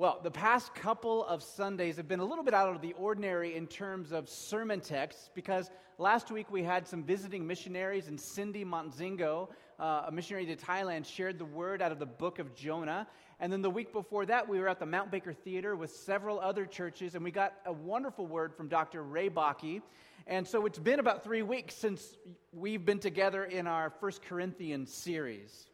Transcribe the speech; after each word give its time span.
Well, 0.00 0.18
the 0.22 0.30
past 0.30 0.74
couple 0.74 1.26
of 1.26 1.42
Sundays 1.42 1.98
have 1.98 2.08
been 2.08 2.20
a 2.20 2.24
little 2.24 2.42
bit 2.42 2.54
out 2.54 2.74
of 2.74 2.80
the 2.80 2.94
ordinary 2.94 3.54
in 3.54 3.66
terms 3.66 4.12
of 4.12 4.30
sermon 4.30 4.80
texts 4.80 5.28
because 5.34 5.70
last 5.98 6.30
week 6.30 6.50
we 6.50 6.62
had 6.62 6.88
some 6.88 7.04
visiting 7.04 7.46
missionaries, 7.46 8.08
and 8.08 8.18
Cindy 8.18 8.64
Montzingo, 8.64 9.50
uh, 9.78 10.04
a 10.06 10.10
missionary 10.10 10.46
to 10.46 10.56
Thailand, 10.56 11.04
shared 11.04 11.38
the 11.38 11.44
word 11.44 11.82
out 11.82 11.92
of 11.92 11.98
the 11.98 12.06
book 12.06 12.38
of 12.38 12.54
Jonah. 12.54 13.06
And 13.40 13.52
then 13.52 13.60
the 13.60 13.68
week 13.68 13.92
before 13.92 14.24
that, 14.24 14.48
we 14.48 14.58
were 14.58 14.68
at 14.68 14.78
the 14.78 14.86
Mount 14.86 15.10
Baker 15.10 15.34
Theater 15.34 15.76
with 15.76 15.90
several 15.90 16.40
other 16.40 16.64
churches, 16.64 17.14
and 17.14 17.22
we 17.22 17.30
got 17.30 17.52
a 17.66 17.72
wonderful 17.74 18.26
word 18.26 18.54
from 18.54 18.68
Dr. 18.68 19.02
Ray 19.02 19.28
Bakke. 19.28 19.82
And 20.26 20.48
so 20.48 20.64
it's 20.64 20.78
been 20.78 21.00
about 21.00 21.24
three 21.24 21.42
weeks 21.42 21.74
since 21.74 22.16
we've 22.54 22.86
been 22.86 23.00
together 23.00 23.44
in 23.44 23.66
our 23.66 23.90
First 23.90 24.22
Corinthians 24.22 24.90
series. 24.90 25.69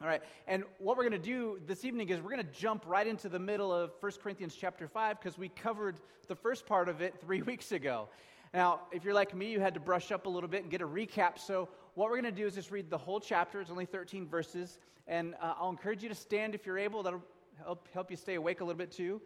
All 0.00 0.06
right, 0.06 0.22
and 0.46 0.62
what 0.78 0.96
we're 0.96 1.08
going 1.08 1.20
to 1.20 1.26
do 1.26 1.58
this 1.66 1.84
evening 1.84 2.08
is 2.10 2.20
we're 2.20 2.30
going 2.30 2.46
to 2.46 2.52
jump 2.52 2.84
right 2.86 3.04
into 3.04 3.28
the 3.28 3.40
middle 3.40 3.72
of 3.72 3.90
1 3.98 4.12
Corinthians 4.22 4.54
chapter 4.54 4.86
5 4.86 5.18
because 5.18 5.36
we 5.36 5.48
covered 5.48 5.96
the 6.28 6.36
first 6.36 6.66
part 6.66 6.88
of 6.88 7.00
it 7.00 7.20
three 7.20 7.42
weeks 7.50 7.72
ago. 7.72 8.08
Now, 8.54 8.82
if 8.92 9.04
you're 9.04 9.12
like 9.12 9.34
me, 9.34 9.50
you 9.50 9.58
had 9.58 9.74
to 9.74 9.80
brush 9.80 10.12
up 10.12 10.26
a 10.26 10.28
little 10.28 10.48
bit 10.48 10.62
and 10.62 10.70
get 10.70 10.82
a 10.82 10.86
recap. 10.86 11.36
So, 11.36 11.68
what 11.94 12.10
we're 12.10 12.20
going 12.20 12.32
to 12.32 12.40
do 12.40 12.46
is 12.46 12.54
just 12.54 12.70
read 12.70 12.90
the 12.90 12.96
whole 12.96 13.18
chapter. 13.18 13.60
It's 13.60 13.72
only 13.72 13.86
13 13.86 14.28
verses. 14.28 14.78
And 15.08 15.34
uh, 15.42 15.54
I'll 15.58 15.70
encourage 15.70 16.00
you 16.00 16.08
to 16.08 16.14
stand 16.14 16.54
if 16.54 16.64
you're 16.64 16.78
able. 16.78 17.02
That'll 17.02 17.24
help, 17.64 17.88
help 17.92 18.08
you 18.08 18.16
stay 18.16 18.36
awake 18.36 18.60
a 18.60 18.64
little 18.64 18.78
bit 18.78 18.92
too. 18.92 19.20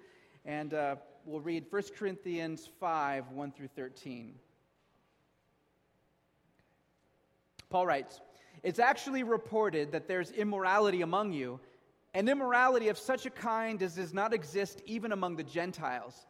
And 0.47 0.73
uh, 0.73 0.97
we'll 1.27 1.43
read 1.43 1.67
1 1.69 1.83
Corinthians 1.99 2.71
5 2.81 3.29
1 3.29 3.53
through 3.53 3.69
13. 3.77 4.37
Paul 7.69 7.87
writes, 7.87 8.23
it's 8.63 8.79
actually 8.79 9.23
reported 9.23 9.93
that 9.93 10.09
there's 10.09 10.31
immorality 10.31 11.03
among 11.03 11.33
you, 11.33 11.61
and 12.15 12.29
immorality 12.29 12.89
of 12.89 12.99
such 12.99 13.27
a 13.27 13.31
kind 13.31 13.83
as 13.83 13.95
does 13.95 14.13
not 14.13 14.35
exist 14.35 14.83
even 14.87 15.13
among 15.13 15.37
the 15.37 15.43
Gentiles, 15.43 16.27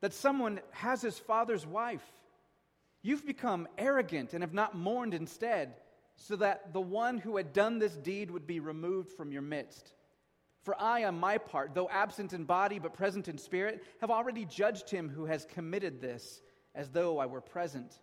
that 0.00 0.12
someone 0.12 0.60
has 0.70 1.00
his 1.00 1.18
father's 1.18 1.66
wife. 1.66 2.04
You've 3.02 3.26
become 3.26 3.68
arrogant 3.78 4.34
and 4.34 4.42
have 4.42 4.54
not 4.54 4.76
mourned 4.76 5.14
instead, 5.14 5.74
so 6.16 6.36
that 6.36 6.72
the 6.72 6.80
one 6.80 7.18
who 7.18 7.36
had 7.36 7.52
done 7.52 7.78
this 7.78 7.96
deed 7.96 8.30
would 8.30 8.46
be 8.46 8.60
removed 8.60 9.10
from 9.10 9.32
your 9.32 9.42
midst. 9.42 9.92
For 10.62 10.80
I, 10.80 11.04
on 11.04 11.18
my 11.18 11.38
part, 11.38 11.74
though 11.74 11.88
absent 11.90 12.32
in 12.32 12.44
body 12.44 12.78
but 12.78 12.94
present 12.94 13.28
in 13.28 13.36
spirit, 13.36 13.82
have 14.00 14.10
already 14.10 14.44
judged 14.44 14.88
him 14.88 15.08
who 15.08 15.26
has 15.26 15.44
committed 15.44 16.00
this, 16.00 16.40
as 16.74 16.88
though 16.90 17.18
I 17.18 17.26
were 17.26 17.40
present. 17.40 17.98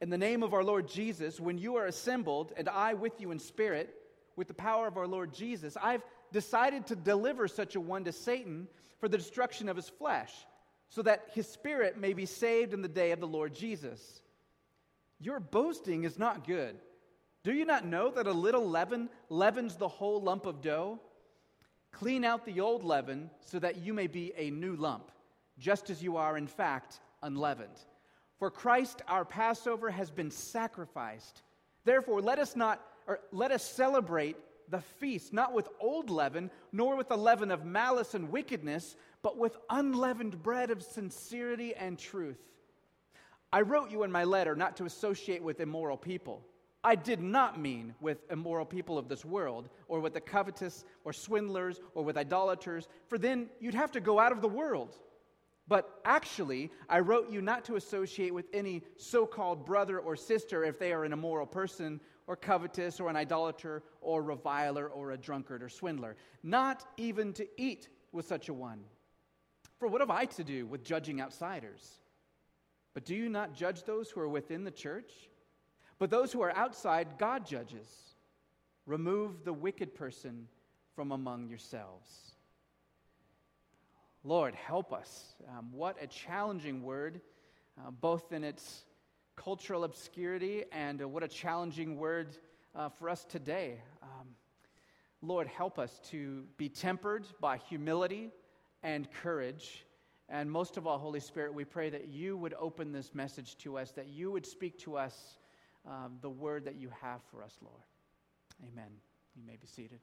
In 0.00 0.10
the 0.10 0.18
name 0.18 0.42
of 0.42 0.52
our 0.52 0.64
Lord 0.64 0.88
Jesus, 0.88 1.40
when 1.40 1.56
you 1.56 1.76
are 1.76 1.86
assembled, 1.86 2.52
and 2.56 2.68
I 2.68 2.94
with 2.94 3.20
you 3.20 3.30
in 3.30 3.38
spirit, 3.38 3.94
with 4.36 4.48
the 4.48 4.54
power 4.54 4.86
of 4.86 4.98
our 4.98 5.06
Lord 5.06 5.32
Jesus, 5.32 5.76
I've 5.82 6.02
decided 6.32 6.86
to 6.86 6.96
deliver 6.96 7.48
such 7.48 7.76
a 7.76 7.80
one 7.80 8.04
to 8.04 8.12
Satan 8.12 8.68
for 9.00 9.08
the 9.08 9.16
destruction 9.16 9.68
of 9.68 9.76
his 9.76 9.88
flesh, 9.88 10.32
so 10.90 11.02
that 11.02 11.28
his 11.32 11.48
spirit 11.48 11.98
may 11.98 12.12
be 12.12 12.26
saved 12.26 12.74
in 12.74 12.82
the 12.82 12.88
day 12.88 13.12
of 13.12 13.20
the 13.20 13.26
Lord 13.26 13.54
Jesus. 13.54 14.20
Your 15.18 15.40
boasting 15.40 16.04
is 16.04 16.18
not 16.18 16.46
good. 16.46 16.76
Do 17.42 17.54
you 17.54 17.64
not 17.64 17.86
know 17.86 18.10
that 18.10 18.26
a 18.26 18.32
little 18.32 18.68
leaven 18.68 19.08
leavens 19.30 19.76
the 19.76 19.88
whole 19.88 20.20
lump 20.20 20.44
of 20.44 20.60
dough? 20.60 21.00
Clean 21.92 22.22
out 22.24 22.44
the 22.44 22.60
old 22.60 22.84
leaven 22.84 23.30
so 23.40 23.58
that 23.58 23.78
you 23.78 23.94
may 23.94 24.08
be 24.08 24.32
a 24.36 24.50
new 24.50 24.76
lump, 24.76 25.10
just 25.58 25.88
as 25.88 26.02
you 26.02 26.18
are, 26.18 26.36
in 26.36 26.46
fact, 26.46 27.00
unleavened. 27.22 27.78
For 28.38 28.50
Christ 28.50 29.02
our 29.08 29.24
Passover 29.24 29.90
has 29.90 30.10
been 30.10 30.30
sacrificed. 30.30 31.42
Therefore, 31.84 32.20
let 32.20 32.38
us 32.38 32.56
not 32.56 32.82
or 33.06 33.20
let 33.30 33.52
us 33.52 33.64
celebrate 33.64 34.36
the 34.68 34.80
feast 34.80 35.32
not 35.32 35.52
with 35.52 35.68
old 35.80 36.10
leaven, 36.10 36.50
nor 36.72 36.96
with 36.96 37.08
the 37.08 37.16
leaven 37.16 37.50
of 37.50 37.64
malice 37.64 38.14
and 38.14 38.30
wickedness, 38.30 38.96
but 39.22 39.38
with 39.38 39.56
unleavened 39.70 40.42
bread 40.42 40.70
of 40.70 40.82
sincerity 40.82 41.74
and 41.74 41.98
truth. 41.98 42.40
I 43.52 43.60
wrote 43.60 43.90
you 43.90 44.02
in 44.02 44.10
my 44.10 44.24
letter 44.24 44.56
not 44.56 44.76
to 44.78 44.84
associate 44.84 45.42
with 45.42 45.60
immoral 45.60 45.96
people. 45.96 46.44
I 46.82 46.94
did 46.94 47.20
not 47.20 47.60
mean 47.60 47.94
with 48.00 48.18
immoral 48.30 48.66
people 48.66 48.98
of 48.98 49.08
this 49.08 49.24
world, 49.24 49.68
or 49.88 50.00
with 50.00 50.14
the 50.14 50.20
covetous, 50.20 50.84
or 51.04 51.12
swindlers, 51.12 51.80
or 51.94 52.04
with 52.04 52.16
idolaters, 52.16 52.88
for 53.08 53.18
then 53.18 53.48
you'd 53.60 53.74
have 53.74 53.92
to 53.92 54.00
go 54.00 54.18
out 54.18 54.32
of 54.32 54.40
the 54.40 54.48
world. 54.48 54.96
But 55.68 56.00
actually, 56.04 56.70
I 56.88 57.00
wrote 57.00 57.30
you 57.30 57.42
not 57.42 57.64
to 57.64 57.76
associate 57.76 58.32
with 58.32 58.46
any 58.52 58.82
so 58.96 59.26
called 59.26 59.66
brother 59.66 59.98
or 59.98 60.14
sister 60.14 60.64
if 60.64 60.78
they 60.78 60.92
are 60.92 61.04
an 61.04 61.12
immoral 61.12 61.46
person, 61.46 62.00
or 62.28 62.36
covetous, 62.36 62.98
or 62.98 63.08
an 63.08 63.16
idolater, 63.16 63.82
or 64.00 64.22
reviler, 64.22 64.88
or 64.88 65.12
a 65.12 65.16
drunkard, 65.16 65.62
or 65.62 65.68
swindler. 65.68 66.16
Not 66.42 66.84
even 66.96 67.32
to 67.34 67.46
eat 67.56 67.88
with 68.12 68.26
such 68.26 68.48
a 68.48 68.54
one. 68.54 68.80
For 69.78 69.88
what 69.88 70.00
have 70.00 70.10
I 70.10 70.24
to 70.24 70.44
do 70.44 70.66
with 70.66 70.84
judging 70.84 71.20
outsiders? 71.20 72.00
But 72.94 73.04
do 73.04 73.14
you 73.14 73.28
not 73.28 73.54
judge 73.54 73.84
those 73.84 74.10
who 74.10 74.20
are 74.20 74.28
within 74.28 74.64
the 74.64 74.70
church? 74.70 75.12
But 75.98 76.10
those 76.10 76.32
who 76.32 76.42
are 76.42 76.56
outside, 76.56 77.18
God 77.18 77.46
judges. 77.46 77.88
Remove 78.86 79.44
the 79.44 79.52
wicked 79.52 79.94
person 79.94 80.48
from 80.94 81.12
among 81.12 81.48
yourselves. 81.48 82.35
Lord, 84.26 84.56
help 84.56 84.92
us. 84.92 85.36
Um, 85.56 85.68
what 85.70 86.02
a 86.02 86.08
challenging 86.08 86.82
word, 86.82 87.20
uh, 87.78 87.92
both 87.92 88.32
in 88.32 88.42
its 88.42 88.84
cultural 89.36 89.84
obscurity 89.84 90.64
and 90.72 91.00
uh, 91.00 91.06
what 91.06 91.22
a 91.22 91.28
challenging 91.28 91.96
word 91.96 92.36
uh, 92.74 92.88
for 92.88 93.08
us 93.08 93.24
today. 93.24 93.78
Um, 94.02 94.26
Lord, 95.22 95.46
help 95.46 95.78
us 95.78 96.00
to 96.10 96.42
be 96.56 96.68
tempered 96.68 97.24
by 97.40 97.58
humility 97.58 98.32
and 98.82 99.08
courage. 99.22 99.84
And 100.28 100.50
most 100.50 100.76
of 100.76 100.88
all, 100.88 100.98
Holy 100.98 101.20
Spirit, 101.20 101.54
we 101.54 101.64
pray 101.64 101.88
that 101.90 102.08
you 102.08 102.36
would 102.36 102.54
open 102.58 102.90
this 102.90 103.14
message 103.14 103.56
to 103.58 103.78
us, 103.78 103.92
that 103.92 104.08
you 104.08 104.32
would 104.32 104.44
speak 104.44 104.76
to 104.80 104.96
us 104.96 105.38
um, 105.86 106.18
the 106.20 106.30
word 106.30 106.64
that 106.64 106.74
you 106.74 106.90
have 107.00 107.20
for 107.30 107.44
us, 107.44 107.56
Lord. 107.62 107.84
Amen. 108.72 108.90
You 109.36 109.44
may 109.46 109.54
be 109.54 109.68
seated. 109.68 110.00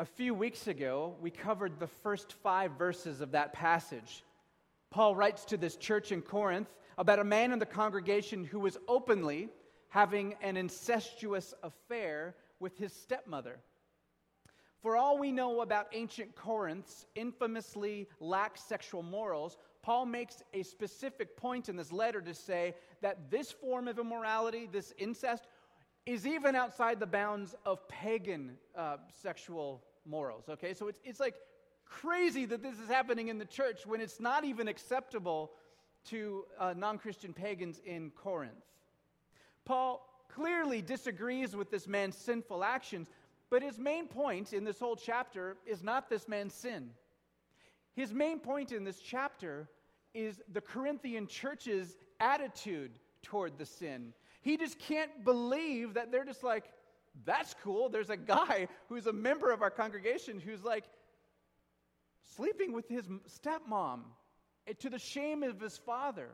A 0.00 0.04
few 0.04 0.32
weeks 0.32 0.68
ago, 0.68 1.16
we 1.20 1.32
covered 1.32 1.80
the 1.80 1.88
first 1.88 2.34
five 2.34 2.70
verses 2.78 3.20
of 3.20 3.32
that 3.32 3.52
passage. 3.52 4.22
Paul 4.90 5.16
writes 5.16 5.44
to 5.46 5.56
this 5.56 5.74
church 5.74 6.12
in 6.12 6.22
Corinth 6.22 6.72
about 6.98 7.18
a 7.18 7.24
man 7.24 7.50
in 7.50 7.58
the 7.58 7.66
congregation 7.66 8.44
who 8.44 8.60
was 8.60 8.78
openly 8.86 9.48
having 9.88 10.36
an 10.40 10.56
incestuous 10.56 11.52
affair 11.64 12.36
with 12.60 12.78
his 12.78 12.92
stepmother. 12.92 13.58
For 14.82 14.96
all 14.96 15.18
we 15.18 15.32
know 15.32 15.62
about 15.62 15.88
ancient 15.92 16.36
Corinth's 16.36 17.06
infamously 17.16 18.06
lax 18.20 18.62
sexual 18.62 19.02
morals, 19.02 19.58
Paul 19.82 20.06
makes 20.06 20.44
a 20.54 20.62
specific 20.62 21.36
point 21.36 21.68
in 21.68 21.74
this 21.74 21.90
letter 21.90 22.20
to 22.20 22.34
say 22.34 22.76
that 23.00 23.32
this 23.32 23.50
form 23.50 23.88
of 23.88 23.98
immorality, 23.98 24.68
this 24.70 24.94
incest, 24.96 25.48
is 26.08 26.26
even 26.26 26.56
outside 26.56 26.98
the 26.98 27.06
bounds 27.06 27.54
of 27.66 27.86
pagan 27.86 28.56
uh, 28.74 28.96
sexual 29.12 29.84
morals, 30.06 30.44
okay? 30.48 30.72
So 30.72 30.88
it's, 30.88 30.98
it's 31.04 31.20
like 31.20 31.34
crazy 31.84 32.46
that 32.46 32.62
this 32.62 32.78
is 32.78 32.88
happening 32.88 33.28
in 33.28 33.36
the 33.36 33.44
church 33.44 33.84
when 33.84 34.00
it's 34.00 34.18
not 34.18 34.42
even 34.42 34.68
acceptable 34.68 35.50
to 36.06 36.46
uh, 36.58 36.72
non 36.74 36.96
Christian 36.96 37.34
pagans 37.34 37.82
in 37.84 38.10
Corinth. 38.12 38.64
Paul 39.66 40.02
clearly 40.34 40.80
disagrees 40.80 41.54
with 41.54 41.70
this 41.70 41.86
man's 41.86 42.16
sinful 42.16 42.64
actions, 42.64 43.10
but 43.50 43.62
his 43.62 43.78
main 43.78 44.06
point 44.06 44.54
in 44.54 44.64
this 44.64 44.80
whole 44.80 44.96
chapter 44.96 45.58
is 45.66 45.82
not 45.82 46.08
this 46.08 46.26
man's 46.26 46.54
sin. 46.54 46.88
His 47.94 48.14
main 48.14 48.38
point 48.38 48.72
in 48.72 48.82
this 48.82 49.00
chapter 49.00 49.68
is 50.14 50.40
the 50.54 50.62
Corinthian 50.62 51.26
church's 51.26 51.98
attitude 52.18 52.92
toward 53.22 53.58
the 53.58 53.66
sin. 53.66 54.14
He 54.40 54.56
just 54.56 54.78
can't 54.78 55.24
believe 55.24 55.94
that 55.94 56.12
they're 56.12 56.24
just 56.24 56.44
like, 56.44 56.64
that's 57.24 57.54
cool. 57.62 57.88
There's 57.88 58.10
a 58.10 58.16
guy 58.16 58.68
who's 58.88 59.06
a 59.06 59.12
member 59.12 59.50
of 59.50 59.62
our 59.62 59.70
congregation 59.70 60.40
who's 60.40 60.62
like 60.62 60.84
sleeping 62.36 62.72
with 62.72 62.88
his 62.88 63.08
stepmom 63.28 64.00
eh, 64.66 64.72
to 64.78 64.90
the 64.90 64.98
shame 64.98 65.42
of 65.42 65.60
his 65.60 65.76
father. 65.76 66.30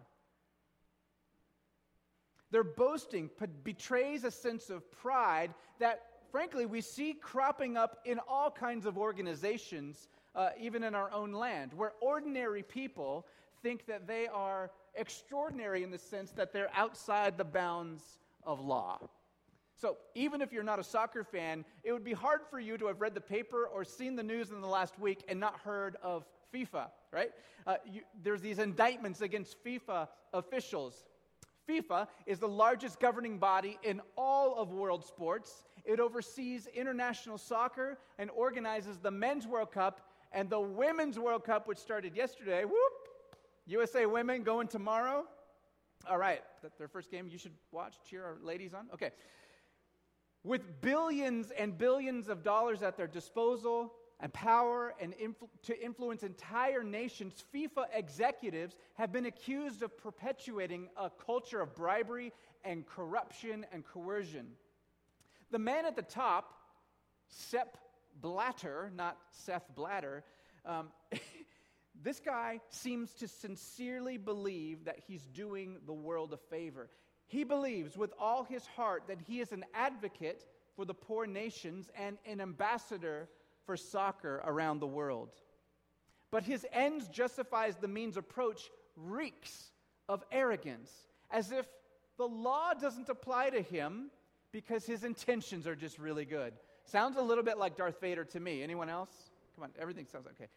Their 2.50 2.64
boasting 2.64 3.30
betrays 3.64 4.24
a 4.24 4.30
sense 4.30 4.70
of 4.70 4.88
pride 4.92 5.52
that, 5.80 6.02
frankly, 6.30 6.66
we 6.66 6.80
see 6.80 7.14
cropping 7.14 7.76
up 7.76 7.98
in 8.04 8.20
all 8.28 8.50
kinds 8.50 8.86
of 8.86 8.96
organizations, 8.96 10.08
uh, 10.36 10.50
even 10.60 10.84
in 10.84 10.94
our 10.94 11.10
own 11.10 11.32
land, 11.32 11.72
where 11.74 11.94
ordinary 12.00 12.62
people 12.62 13.26
think 13.64 13.86
that 13.86 14.06
they 14.06 14.28
are 14.28 14.70
extraordinary 14.94 15.82
in 15.82 15.90
the 15.90 15.98
sense 15.98 16.30
that 16.32 16.52
they're 16.52 16.70
outside 16.76 17.36
the 17.38 17.44
bounds 17.44 18.02
of 18.44 18.60
law. 18.60 19.00
So, 19.76 19.96
even 20.14 20.40
if 20.40 20.52
you're 20.52 20.62
not 20.62 20.78
a 20.78 20.84
soccer 20.84 21.24
fan, 21.24 21.64
it 21.82 21.92
would 21.92 22.04
be 22.04 22.12
hard 22.12 22.42
for 22.48 22.60
you 22.60 22.78
to 22.78 22.86
have 22.86 23.00
read 23.00 23.14
the 23.14 23.20
paper 23.20 23.66
or 23.66 23.82
seen 23.82 24.14
the 24.14 24.22
news 24.22 24.50
in 24.50 24.60
the 24.60 24.68
last 24.68 25.00
week 25.00 25.24
and 25.28 25.40
not 25.40 25.58
heard 25.64 25.96
of 26.02 26.24
FIFA, 26.54 26.88
right? 27.10 27.30
Uh, 27.66 27.76
you, 27.90 28.02
there's 28.22 28.40
these 28.40 28.60
indictments 28.60 29.20
against 29.20 29.56
FIFA 29.64 30.08
officials. 30.32 31.06
FIFA 31.68 32.06
is 32.26 32.38
the 32.38 32.48
largest 32.48 33.00
governing 33.00 33.38
body 33.38 33.78
in 33.82 34.00
all 34.16 34.54
of 34.56 34.72
world 34.72 35.04
sports. 35.04 35.64
It 35.84 35.98
oversees 35.98 36.68
international 36.74 37.38
soccer 37.38 37.98
and 38.18 38.30
organizes 38.30 38.98
the 38.98 39.10
Men's 39.10 39.46
World 39.46 39.72
Cup 39.72 40.02
and 40.30 40.50
the 40.50 40.60
Women's 40.60 41.18
World 41.18 41.44
Cup, 41.44 41.66
which 41.66 41.78
started 41.78 42.14
yesterday. 42.14 42.64
Whoop! 42.64 42.93
USA 43.66 44.06
women 44.06 44.42
going 44.42 44.68
tomorrow. 44.68 45.24
All 46.08 46.18
right, 46.18 46.42
their 46.78 46.88
first 46.88 47.10
game 47.10 47.28
you 47.30 47.38
should 47.38 47.54
watch, 47.72 47.94
cheer 48.08 48.24
our 48.24 48.36
ladies 48.42 48.74
on. 48.74 48.88
Okay. 48.92 49.10
With 50.42 50.82
billions 50.82 51.50
and 51.50 51.76
billions 51.78 52.28
of 52.28 52.42
dollars 52.42 52.82
at 52.82 52.96
their 52.96 53.06
disposal, 53.06 53.94
and 54.20 54.32
power 54.32 54.94
and 55.00 55.12
influ- 55.18 55.48
to 55.64 55.84
influence 55.84 56.22
entire 56.22 56.82
nations, 56.82 57.44
FIFA 57.54 57.86
executives 57.92 58.76
have 58.94 59.12
been 59.12 59.26
accused 59.26 59.82
of 59.82 59.96
perpetuating 59.98 60.88
a 60.96 61.10
culture 61.10 61.60
of 61.60 61.74
bribery 61.74 62.32
and 62.64 62.86
corruption 62.86 63.66
and 63.72 63.84
coercion. 63.84 64.46
The 65.50 65.58
man 65.58 65.84
at 65.84 65.96
the 65.96 66.02
top, 66.02 66.54
Sepp 67.28 67.76
Blatter, 68.20 68.90
not 68.96 69.18
Seth 69.30 69.68
Blatter, 69.74 70.24
um, 70.64 70.88
this 72.04 72.20
guy 72.20 72.60
seems 72.68 73.14
to 73.14 73.26
sincerely 73.26 74.18
believe 74.18 74.84
that 74.84 75.00
he's 75.08 75.26
doing 75.26 75.78
the 75.86 75.92
world 75.92 76.34
a 76.34 76.36
favor. 76.36 76.90
He 77.26 77.44
believes 77.44 77.96
with 77.96 78.12
all 78.18 78.44
his 78.44 78.66
heart 78.66 79.04
that 79.08 79.20
he 79.26 79.40
is 79.40 79.52
an 79.52 79.64
advocate 79.74 80.44
for 80.76 80.84
the 80.84 80.92
poor 80.92 81.26
nations 81.26 81.90
and 81.98 82.18
an 82.26 82.42
ambassador 82.42 83.28
for 83.64 83.76
soccer 83.76 84.42
around 84.44 84.80
the 84.80 84.86
world. 84.86 85.30
But 86.30 86.44
his 86.44 86.66
ends 86.72 87.08
justifies 87.08 87.76
the 87.76 87.88
means 87.88 88.18
approach 88.18 88.70
reeks 88.96 89.70
of 90.06 90.22
arrogance, 90.30 90.92
as 91.30 91.52
if 91.52 91.66
the 92.18 92.28
law 92.28 92.74
doesn't 92.74 93.08
apply 93.08 93.50
to 93.50 93.62
him 93.62 94.10
because 94.52 94.84
his 94.84 95.04
intentions 95.04 95.66
are 95.66 95.74
just 95.74 95.98
really 95.98 96.26
good. 96.26 96.52
Sounds 96.84 97.16
a 97.16 97.22
little 97.22 97.44
bit 97.44 97.56
like 97.56 97.76
Darth 97.76 97.98
Vader 98.00 98.24
to 98.26 98.40
me. 98.40 98.62
Anyone 98.62 98.90
else? 98.90 99.10
Come 99.54 99.64
on, 99.64 99.70
everything 99.78 100.06
sounds 100.06 100.26
okay. 100.26 100.48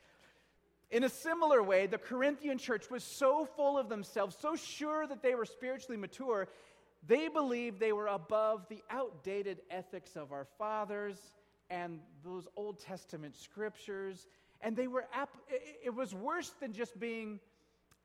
In 0.89 1.03
a 1.03 1.09
similar 1.09 1.61
way, 1.61 1.85
the 1.85 1.97
Corinthian 1.97 2.57
church 2.57 2.89
was 2.89 3.03
so 3.03 3.45
full 3.45 3.77
of 3.77 3.89
themselves, 3.89 4.37
so 4.39 4.55
sure 4.55 5.05
that 5.05 5.21
they 5.21 5.35
were 5.35 5.45
spiritually 5.45 5.97
mature, 5.97 6.47
they 7.05 7.27
believed 7.27 7.79
they 7.79 7.91
were 7.91 8.07
above 8.07 8.67
the 8.69 8.81
outdated 8.89 9.61
ethics 9.69 10.15
of 10.15 10.31
our 10.31 10.45
fathers 10.57 11.17
and 11.69 11.99
those 12.23 12.47
Old 12.55 12.79
Testament 12.79 13.35
scriptures. 13.35 14.27
And 14.61 14.75
they 14.75 14.87
were, 14.87 15.05
ap- 15.13 15.37
it 15.49 15.93
was 15.93 16.13
worse 16.15 16.53
than 16.59 16.73
just 16.73 16.99
being 16.99 17.39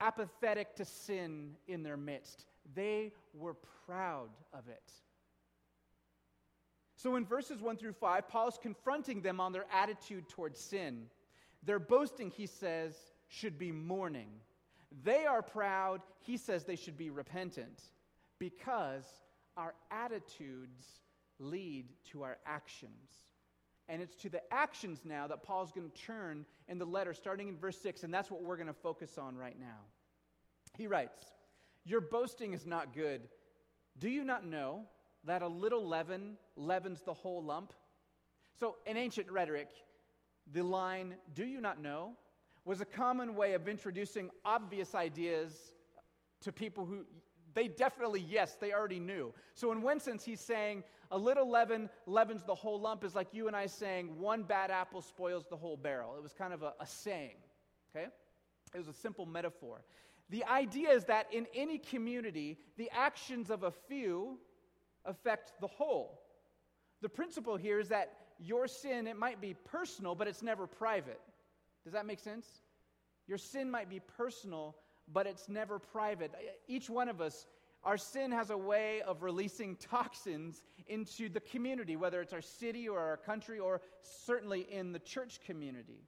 apathetic 0.00 0.74
to 0.76 0.84
sin 0.84 1.54
in 1.68 1.82
their 1.82 1.96
midst. 1.96 2.46
They 2.74 3.12
were 3.32 3.54
proud 3.86 4.28
of 4.52 4.68
it. 4.68 4.92
So 6.96 7.16
in 7.16 7.24
verses 7.24 7.60
1 7.60 7.76
through 7.78 7.94
5, 7.94 8.28
Paul 8.28 8.48
is 8.48 8.58
confronting 8.60 9.22
them 9.22 9.40
on 9.40 9.52
their 9.52 9.66
attitude 9.72 10.28
towards 10.28 10.60
sin. 10.60 11.06
Their 11.64 11.78
boasting, 11.78 12.30
he 12.30 12.46
says, 12.46 12.94
should 13.28 13.58
be 13.58 13.72
mourning. 13.72 14.28
They 15.04 15.24
are 15.26 15.42
proud, 15.42 16.02
he 16.20 16.36
says 16.36 16.64
they 16.64 16.76
should 16.76 16.98
be 16.98 17.10
repentant 17.10 17.80
because 18.38 19.04
our 19.56 19.74
attitudes 19.90 20.84
lead 21.38 21.86
to 22.10 22.22
our 22.22 22.38
actions. 22.46 23.10
And 23.88 24.00
it's 24.00 24.14
to 24.16 24.28
the 24.28 24.42
actions 24.52 25.00
now 25.04 25.26
that 25.26 25.42
Paul's 25.42 25.72
going 25.72 25.90
to 25.90 26.02
turn 26.02 26.46
in 26.68 26.78
the 26.78 26.84
letter, 26.84 27.14
starting 27.14 27.48
in 27.48 27.56
verse 27.56 27.78
6, 27.78 28.04
and 28.04 28.12
that's 28.12 28.30
what 28.30 28.42
we're 28.42 28.56
going 28.56 28.68
to 28.68 28.72
focus 28.72 29.18
on 29.18 29.36
right 29.36 29.58
now. 29.58 29.80
He 30.76 30.86
writes, 30.86 31.18
Your 31.84 32.00
boasting 32.00 32.52
is 32.52 32.66
not 32.66 32.94
good. 32.94 33.22
Do 33.98 34.08
you 34.08 34.24
not 34.24 34.46
know 34.46 34.84
that 35.24 35.42
a 35.42 35.48
little 35.48 35.86
leaven 35.86 36.36
leavens 36.56 37.02
the 37.02 37.12
whole 37.12 37.42
lump? 37.42 37.72
So, 38.58 38.76
in 38.86 38.96
ancient 38.96 39.30
rhetoric, 39.30 39.68
the 40.50 40.62
line, 40.62 41.14
Do 41.34 41.44
you 41.44 41.60
not 41.60 41.80
know, 41.80 42.12
was 42.64 42.80
a 42.80 42.84
common 42.84 43.34
way 43.34 43.54
of 43.54 43.68
introducing 43.68 44.30
obvious 44.44 44.94
ideas 44.94 45.74
to 46.42 46.52
people 46.52 46.84
who 46.84 47.04
they 47.54 47.68
definitely, 47.68 48.20
yes, 48.20 48.56
they 48.60 48.72
already 48.72 48.98
knew. 48.98 49.32
So, 49.54 49.72
in 49.72 49.82
one 49.82 50.00
sense, 50.00 50.24
he's 50.24 50.40
saying 50.40 50.84
a 51.10 51.18
little 51.18 51.48
leaven 51.48 51.90
leavens 52.06 52.42
the 52.44 52.54
whole 52.54 52.80
lump, 52.80 53.04
is 53.04 53.14
like 53.14 53.28
you 53.32 53.46
and 53.46 53.54
I 53.54 53.66
saying 53.66 54.18
one 54.18 54.42
bad 54.42 54.70
apple 54.70 55.02
spoils 55.02 55.44
the 55.50 55.56
whole 55.56 55.76
barrel. 55.76 56.16
It 56.16 56.22
was 56.22 56.32
kind 56.32 56.54
of 56.54 56.62
a, 56.62 56.72
a 56.80 56.86
saying, 56.86 57.36
okay? 57.94 58.06
It 58.74 58.78
was 58.78 58.88
a 58.88 58.92
simple 58.92 59.26
metaphor. 59.26 59.84
The 60.30 60.44
idea 60.44 60.90
is 60.90 61.04
that 61.04 61.26
in 61.30 61.46
any 61.54 61.76
community, 61.76 62.58
the 62.78 62.90
actions 62.90 63.50
of 63.50 63.64
a 63.64 63.70
few 63.70 64.38
affect 65.04 65.52
the 65.60 65.66
whole. 65.66 66.22
The 67.02 67.08
principle 67.08 67.56
here 67.56 67.78
is 67.78 67.88
that 67.88 68.14
your 68.42 68.66
sin, 68.66 69.06
it 69.06 69.16
might 69.16 69.40
be 69.40 69.54
personal, 69.54 70.14
but 70.14 70.28
it's 70.28 70.42
never 70.42 70.66
private. 70.66 71.20
Does 71.84 71.92
that 71.92 72.06
make 72.06 72.18
sense? 72.18 72.46
Your 73.26 73.38
sin 73.38 73.70
might 73.70 73.88
be 73.88 74.00
personal, 74.00 74.76
but 75.12 75.26
it's 75.26 75.48
never 75.48 75.78
private. 75.78 76.32
Each 76.66 76.90
one 76.90 77.08
of 77.08 77.20
us, 77.20 77.46
our 77.84 77.96
sin 77.96 78.30
has 78.32 78.50
a 78.50 78.56
way 78.56 79.00
of 79.02 79.22
releasing 79.22 79.76
toxins 79.76 80.62
into 80.86 81.28
the 81.28 81.40
community, 81.40 81.96
whether 81.96 82.20
it's 82.20 82.32
our 82.32 82.40
city 82.40 82.88
or 82.88 82.98
our 82.98 83.16
country 83.16 83.58
or 83.58 83.80
certainly 84.00 84.60
in 84.60 84.92
the 84.92 84.98
church 84.98 85.40
community. 85.44 86.02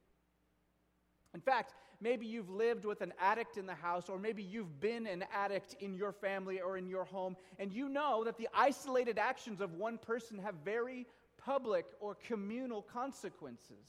In 1.33 1.41
fact, 1.41 1.73
maybe 1.99 2.25
you've 2.25 2.49
lived 2.49 2.85
with 2.85 3.01
an 3.01 3.13
addict 3.19 3.57
in 3.57 3.65
the 3.65 3.75
house, 3.75 4.07
or 4.07 4.17
maybe 4.17 4.41
you've 4.41 4.79
been 4.79 5.05
an 5.05 5.25
addict 5.33 5.75
in 5.81 5.93
your 5.93 6.13
family 6.13 6.61
or 6.61 6.77
in 6.77 6.87
your 6.87 7.03
home, 7.03 7.35
and 7.59 7.73
you 7.73 7.89
know 7.89 8.23
that 8.23 8.37
the 8.37 8.47
isolated 8.53 9.19
actions 9.19 9.59
of 9.59 9.73
one 9.73 9.97
person 9.97 10.39
have 10.39 10.55
very 10.63 11.05
public 11.45 11.85
or 11.99 12.15
communal 12.15 12.81
consequences. 12.81 13.85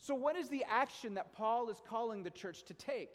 So, 0.00 0.14
what 0.14 0.36
is 0.36 0.48
the 0.48 0.64
action 0.68 1.14
that 1.14 1.32
Paul 1.32 1.70
is 1.70 1.80
calling 1.88 2.22
the 2.22 2.30
church 2.30 2.64
to 2.64 2.74
take? 2.74 3.10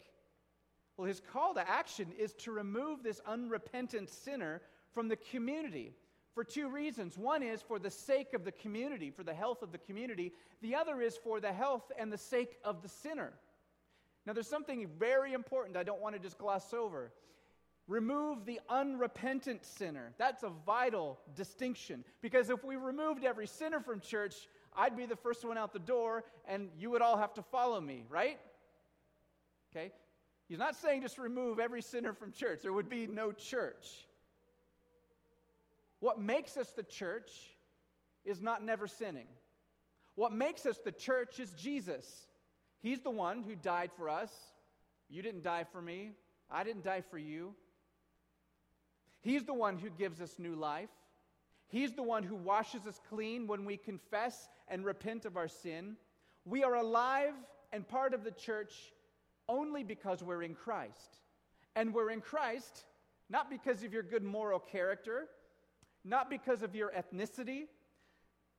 Well, 0.96 1.08
his 1.08 1.20
call 1.20 1.54
to 1.54 1.68
action 1.68 2.08
is 2.18 2.32
to 2.34 2.52
remove 2.52 3.02
this 3.02 3.20
unrepentant 3.26 4.08
sinner 4.10 4.62
from 4.92 5.08
the 5.08 5.16
community 5.16 5.92
for 6.34 6.44
two 6.44 6.68
reasons. 6.68 7.16
One 7.16 7.42
is 7.42 7.62
for 7.62 7.78
the 7.78 7.90
sake 7.90 8.34
of 8.34 8.44
the 8.44 8.52
community, 8.52 9.10
for 9.10 9.24
the 9.24 9.34
health 9.34 9.62
of 9.62 9.72
the 9.72 9.78
community. 9.78 10.32
The 10.62 10.74
other 10.74 11.00
is 11.00 11.16
for 11.16 11.40
the 11.40 11.52
health 11.52 11.90
and 11.98 12.12
the 12.12 12.18
sake 12.18 12.58
of 12.64 12.82
the 12.82 12.88
sinner. 12.88 13.32
Now, 14.26 14.32
there's 14.32 14.48
something 14.48 14.88
very 14.98 15.32
important 15.32 15.76
I 15.76 15.82
don't 15.82 16.00
want 16.00 16.14
to 16.14 16.20
just 16.20 16.38
gloss 16.38 16.72
over. 16.72 17.12
Remove 17.86 18.46
the 18.46 18.60
unrepentant 18.68 19.64
sinner. 19.64 20.12
That's 20.16 20.42
a 20.42 20.50
vital 20.64 21.18
distinction. 21.36 22.04
Because 22.22 22.48
if 22.48 22.64
we 22.64 22.76
removed 22.76 23.24
every 23.24 23.46
sinner 23.46 23.80
from 23.80 24.00
church, 24.00 24.34
I'd 24.74 24.96
be 24.96 25.06
the 25.06 25.16
first 25.16 25.44
one 25.44 25.58
out 25.58 25.72
the 25.72 25.78
door 25.78 26.24
and 26.48 26.70
you 26.78 26.90
would 26.90 27.02
all 27.02 27.18
have 27.18 27.34
to 27.34 27.42
follow 27.42 27.80
me, 27.80 28.04
right? 28.08 28.38
Okay? 29.70 29.92
He's 30.48 30.58
not 30.58 30.76
saying 30.76 31.02
just 31.02 31.18
remove 31.18 31.58
every 31.58 31.82
sinner 31.82 32.12
from 32.12 32.32
church, 32.32 32.60
there 32.62 32.72
would 32.72 32.88
be 32.88 33.06
no 33.06 33.32
church. 33.32 34.06
What 36.00 36.20
makes 36.20 36.56
us 36.56 36.70
the 36.70 36.82
church 36.82 37.30
is 38.24 38.40
not 38.42 38.62
never 38.62 38.86
sinning. 38.86 39.26
What 40.16 40.32
makes 40.32 40.66
us 40.66 40.78
the 40.78 40.92
church 40.92 41.40
is 41.40 41.50
Jesus. 41.52 42.26
He's 42.82 43.00
the 43.00 43.10
one 43.10 43.42
who 43.42 43.54
died 43.54 43.90
for 43.96 44.08
us. 44.08 44.30
You 45.08 45.22
didn't 45.22 45.42
die 45.42 45.64
for 45.70 45.80
me, 45.82 46.12
I 46.50 46.64
didn't 46.64 46.84
die 46.84 47.02
for 47.10 47.18
you. 47.18 47.54
He's 49.24 49.44
the 49.44 49.54
one 49.54 49.78
who 49.78 49.88
gives 49.88 50.20
us 50.20 50.38
new 50.38 50.54
life. 50.54 50.90
He's 51.66 51.94
the 51.94 52.02
one 52.02 52.22
who 52.22 52.36
washes 52.36 52.86
us 52.86 53.00
clean 53.08 53.46
when 53.46 53.64
we 53.64 53.78
confess 53.78 54.50
and 54.68 54.84
repent 54.84 55.24
of 55.24 55.38
our 55.38 55.48
sin. 55.48 55.96
We 56.44 56.62
are 56.62 56.74
alive 56.74 57.32
and 57.72 57.88
part 57.88 58.12
of 58.12 58.22
the 58.22 58.30
church 58.30 58.74
only 59.48 59.82
because 59.82 60.22
we're 60.22 60.42
in 60.42 60.54
Christ. 60.54 61.20
And 61.74 61.94
we're 61.94 62.10
in 62.10 62.20
Christ 62.20 62.84
not 63.30 63.48
because 63.48 63.82
of 63.82 63.94
your 63.94 64.02
good 64.02 64.22
moral 64.22 64.58
character, 64.58 65.26
not 66.04 66.28
because 66.28 66.62
of 66.62 66.74
your 66.74 66.92
ethnicity. 66.92 67.62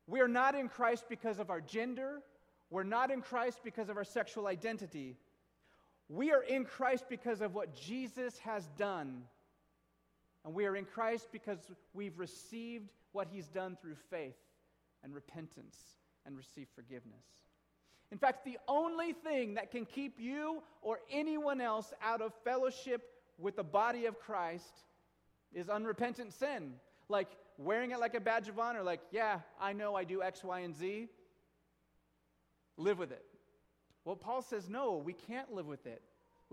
We 0.07 0.19
are 0.19 0.27
not 0.27 0.55
in 0.55 0.67
Christ 0.67 1.05
because 1.07 1.37
of 1.37 1.51
our 1.51 1.61
gender. 1.61 2.23
We're 2.71 2.83
not 2.83 3.11
in 3.11 3.21
Christ 3.21 3.59
because 3.63 3.89
of 3.89 3.97
our 3.97 4.03
sexual 4.03 4.47
identity. 4.47 5.15
We 6.09 6.31
are 6.31 6.41
in 6.41 6.65
Christ 6.65 7.05
because 7.07 7.41
of 7.41 7.53
what 7.53 7.75
Jesus 7.75 8.39
has 8.39 8.67
done. 8.79 9.25
And 10.45 10.53
we 10.53 10.67
are 10.67 10.75
in 10.75 10.85
Christ 10.85 11.29
because 11.31 11.59
we've 11.93 12.17
received 12.19 12.91
what 13.11 13.27
he's 13.31 13.47
done 13.47 13.77
through 13.81 13.95
faith 14.11 14.37
and 15.03 15.13
repentance 15.13 15.75
and 16.25 16.37
received 16.37 16.69
forgiveness. 16.75 17.25
In 18.11 18.19
fact, 18.19 18.45
the 18.45 18.59
only 18.67 19.13
thing 19.13 19.55
that 19.55 19.71
can 19.71 19.85
keep 19.85 20.19
you 20.19 20.61
or 20.83 20.99
anyone 21.11 21.59
else 21.59 21.91
out 22.03 22.21
of 22.21 22.31
fellowship 22.43 23.01
with 23.39 23.55
the 23.55 23.63
body 23.63 24.05
of 24.05 24.19
Christ 24.19 24.83
is 25.51 25.67
unrepentant 25.67 26.31
sin. 26.31 26.73
Like 27.09 27.29
wearing 27.57 27.91
it 27.91 27.99
like 27.99 28.13
a 28.13 28.19
badge 28.19 28.47
of 28.47 28.59
honor, 28.59 28.83
like, 28.83 29.01
yeah, 29.11 29.39
I 29.59 29.73
know 29.73 29.95
I 29.95 30.03
do 30.03 30.21
X, 30.21 30.43
Y, 30.43 30.59
and 30.59 30.75
Z. 30.75 31.07
Live 32.77 32.99
with 32.99 33.11
it. 33.11 33.25
Well, 34.03 34.15
Paul 34.15 34.43
says, 34.43 34.69
no, 34.69 35.01
we 35.03 35.13
can't 35.13 35.51
live 35.51 35.65
with 35.65 35.87
it. 35.87 36.03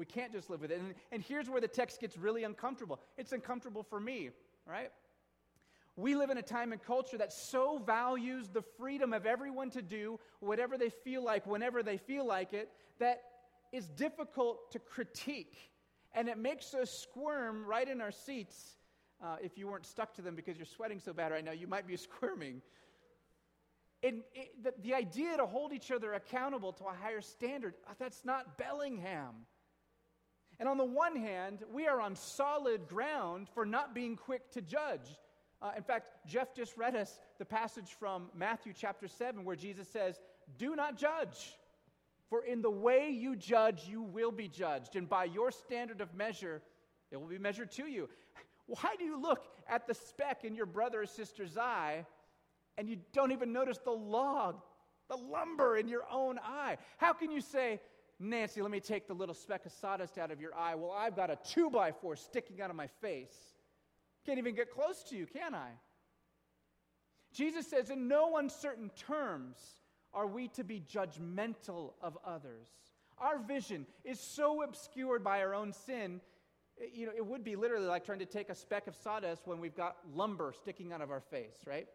We 0.03 0.07
can't 0.07 0.33
just 0.33 0.51
live 0.51 0.63
with 0.63 0.73
it. 0.73 0.81
And, 0.81 0.95
and 1.13 1.23
here's 1.23 1.49
where 1.49 1.61
the 1.61 1.69
text 1.69 2.01
gets 2.01 2.19
really 2.19 2.43
uncomfortable. 2.43 2.99
It's 3.17 3.31
uncomfortable 3.31 3.85
for 3.85 4.01
me, 4.01 4.31
right? 4.67 4.91
We 5.95 6.17
live 6.17 6.31
in 6.31 6.39
a 6.39 6.43
time 6.43 6.73
and 6.73 6.83
culture 6.83 7.17
that 7.19 7.33
so 7.33 7.79
values 7.79 8.49
the 8.49 8.63
freedom 8.63 9.13
of 9.13 9.27
everyone 9.27 9.71
to 9.71 9.81
do 9.81 10.19
whatever 10.41 10.77
they 10.77 10.89
feel 10.89 11.23
like, 11.23 11.47
whenever 11.47 11.85
they 11.85 11.99
feel 11.99 12.27
like 12.27 12.53
it, 12.53 12.69
that 12.99 13.23
is 13.71 13.87
difficult 13.91 14.73
to 14.73 14.81
critique. 14.81 15.71
And 16.13 16.29
it 16.29 16.37
makes 16.37 16.75
us 16.75 16.91
squirm 16.91 17.65
right 17.65 17.87
in 17.87 18.01
our 18.01 18.11
seats. 18.11 18.75
Uh, 19.23 19.37
if 19.41 19.57
you 19.57 19.69
weren't 19.69 19.87
stuck 19.87 20.13
to 20.15 20.23
them 20.23 20.35
because 20.35 20.57
you're 20.57 20.67
sweating 20.67 20.99
so 20.99 21.13
bad 21.13 21.31
right 21.31 21.45
now, 21.45 21.53
you 21.53 21.69
might 21.69 21.87
be 21.87 21.97
squirming. 22.09 22.61
And 24.03 24.23
it, 24.35 24.65
the, 24.65 24.75
the 24.83 24.95
idea 24.95 25.37
to 25.37 25.47
hold 25.47 25.73
each 25.73 25.93
other 25.93 26.15
accountable 26.15 26.73
to 26.73 26.87
a 26.87 26.93
higher 26.93 27.21
standard, 27.21 27.75
uh, 27.89 27.93
that's 28.01 28.25
not 28.25 28.59
Bellingham. 28.59 29.47
And 30.61 30.69
on 30.69 30.79
the 30.79 30.85
one 30.85 31.17
hand, 31.17 31.61
we 31.73 31.87
are 31.87 32.01
on 32.01 32.15
solid 32.15 32.89
ground 32.89 33.49
for 33.53 33.65
not 33.67 33.95
being 33.95 34.17
quick 34.17 34.51
to 34.53 34.61
judge. 34.61 35.19
Uh, 35.61 35.73
in 35.77 35.83
fact, 35.83 36.07
Jeff 36.27 36.55
just 36.55 36.77
read 36.77 36.97
us 36.97 37.19
the 37.39 37.45
passage 37.45 37.97
from 37.99 38.29
Matthew 38.37 38.73
chapter 38.77 39.07
7 39.07 39.45
where 39.45 39.57
Jesus 39.57 39.89
says, 39.89 40.21
Do 40.59 40.75
not 40.75 40.97
judge, 40.97 41.57
for 42.29 42.45
in 42.45 42.63
the 42.63 42.71
way 42.71 43.11
you 43.11 43.37
judge, 43.37 43.83
you 43.89 44.03
will 44.03 44.33
be 44.33 44.49
judged, 44.49 44.97
and 44.97 45.09
by 45.09 45.25
your 45.25 45.51
standard 45.51 46.01
of 46.01 46.15
measure, 46.15 46.63
it 47.11 47.21
will 47.21 47.29
be 47.29 47.39
measured 47.39 47.71
to 47.73 47.87
you. 47.87 48.09
Why 48.67 48.97
do 48.99 49.05
you 49.05 49.21
look 49.21 49.45
at 49.69 49.87
the 49.87 49.95
speck 49.95 50.45
in 50.45 50.55
your 50.55 50.67
brother 50.67 51.03
or 51.03 51.07
sister's 51.07 51.57
eye 51.57 52.07
and 52.79 52.89
you 52.89 52.97
don't 53.13 53.33
even 53.33 53.53
notice 53.53 53.79
the 53.79 53.91
log, 53.91 54.63
the 55.09 55.17
lumber 55.17 55.77
in 55.77 55.89
your 55.89 56.05
own 56.11 56.39
eye? 56.43 56.79
How 56.97 57.13
can 57.13 57.31
you 57.31 57.41
say, 57.41 57.81
Nancy, 58.23 58.63
let 58.63 58.71
me 58.71 58.81
take 58.81 59.09
the 59.09 59.15
little 59.15 59.35
speck 59.35 59.67
of 59.67 59.73
sawdust 59.73 60.17
out 60.17 60.31
of 60.31 60.41
your 60.41 60.55
eye? 60.55 60.75
Well, 60.75 60.93
I've 60.93 61.17
got 61.17 61.31
a 61.31 61.39
two 61.45 61.71
by 61.71 61.93
four 61.93 62.17
sticking 62.17 62.61
out 62.61 62.71
of 62.71 62.77
my 62.77 62.87
face. 63.01 63.35
Can't 64.25 64.39
even 64.39 64.55
get 64.55 64.71
close 64.71 65.03
to 65.05 65.17
you, 65.17 65.27
can 65.27 65.55
I? 65.55 65.71
Jesus 67.33 67.67
says, 67.67 67.91
in 67.91 68.09
no 68.09 68.37
uncertain 68.37 68.91
terms 68.91 69.57
are 70.15 70.27
we 70.27 70.49
to 70.49 70.63
be 70.63 70.81
judgmental 70.81 71.95
of 72.01 72.17
others. 72.25 72.69
Our 73.19 73.39
vision 73.39 73.87
is 74.05 74.21
so 74.21 74.63
obscured 74.63 75.25
by 75.25 75.41
our 75.41 75.55
own 75.55 75.73
sin, 75.73 76.21
eh, 76.81 76.87
you 76.93 77.07
know, 77.07 77.13
it 77.17 77.25
would 77.25 77.43
be 77.43 77.57
literally 77.57 77.87
like 77.87 78.05
trying 78.05 78.19
to 78.19 78.27
take 78.27 78.51
a 78.51 78.55
speck 78.55 78.87
of 78.87 78.95
sawdust 78.95 79.47
when 79.47 79.59
we've 79.61 79.77
got 79.77 79.97
lumber 80.15 80.53
sticking 80.57 80.93
out 80.93 81.01
of 81.01 81.11
our 81.11 81.21
face, 81.21 81.57
right? 81.67 81.87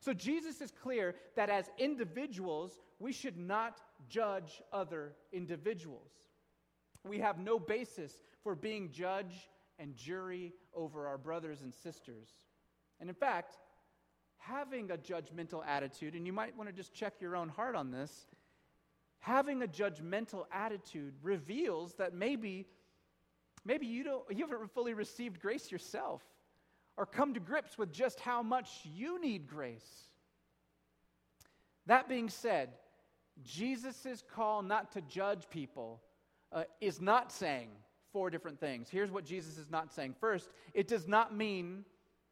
So 0.00 0.12
Jesus 0.12 0.60
is 0.60 0.70
clear 0.70 1.16
that 1.34 1.50
as 1.50 1.70
individuals, 1.78 2.78
we 3.00 3.12
should 3.12 3.36
not 3.36 3.80
judge 4.08 4.62
other 4.72 5.12
individuals. 5.32 6.10
We 7.04 7.18
have 7.20 7.38
no 7.38 7.58
basis 7.58 8.12
for 8.42 8.54
being 8.54 8.90
judge 8.90 9.48
and 9.78 9.96
jury 9.96 10.52
over 10.74 11.06
our 11.06 11.18
brothers 11.18 11.62
and 11.62 11.72
sisters. 11.72 12.28
And 13.00 13.08
in 13.08 13.14
fact, 13.14 13.56
having 14.38 14.90
a 14.90 14.96
judgmental 14.96 15.62
attitude, 15.66 16.14
and 16.14 16.26
you 16.26 16.32
might 16.32 16.56
want 16.56 16.68
to 16.68 16.74
just 16.74 16.92
check 16.92 17.14
your 17.20 17.36
own 17.36 17.48
heart 17.48 17.74
on 17.74 17.90
this, 17.90 18.26
having 19.20 19.62
a 19.62 19.66
judgmental 19.66 20.44
attitude 20.52 21.14
reveals 21.22 21.94
that 21.94 22.14
maybe 22.14 22.66
maybe 23.64 23.86
you 23.86 24.04
don't 24.04 24.24
you 24.30 24.46
haven't 24.46 24.72
fully 24.72 24.94
received 24.94 25.40
grace 25.40 25.70
yourself 25.70 26.22
or 26.96 27.06
come 27.06 27.34
to 27.34 27.40
grips 27.40 27.78
with 27.78 27.92
just 27.92 28.20
how 28.20 28.42
much 28.42 28.68
you 28.84 29.20
need 29.20 29.46
grace. 29.46 30.08
That 31.86 32.08
being 32.08 32.28
said, 32.28 32.70
Jesus' 33.44 34.22
call 34.34 34.62
not 34.62 34.92
to 34.92 35.00
judge 35.02 35.48
people 35.50 36.00
uh, 36.52 36.64
is 36.80 37.00
not 37.00 37.32
saying 37.32 37.68
four 38.12 38.30
different 38.30 38.58
things. 38.58 38.88
Here's 38.88 39.10
what 39.10 39.24
Jesus 39.24 39.58
is 39.58 39.70
not 39.70 39.92
saying. 39.92 40.14
First, 40.20 40.50
it 40.74 40.88
does 40.88 41.06
not 41.06 41.34
mean 41.34 41.84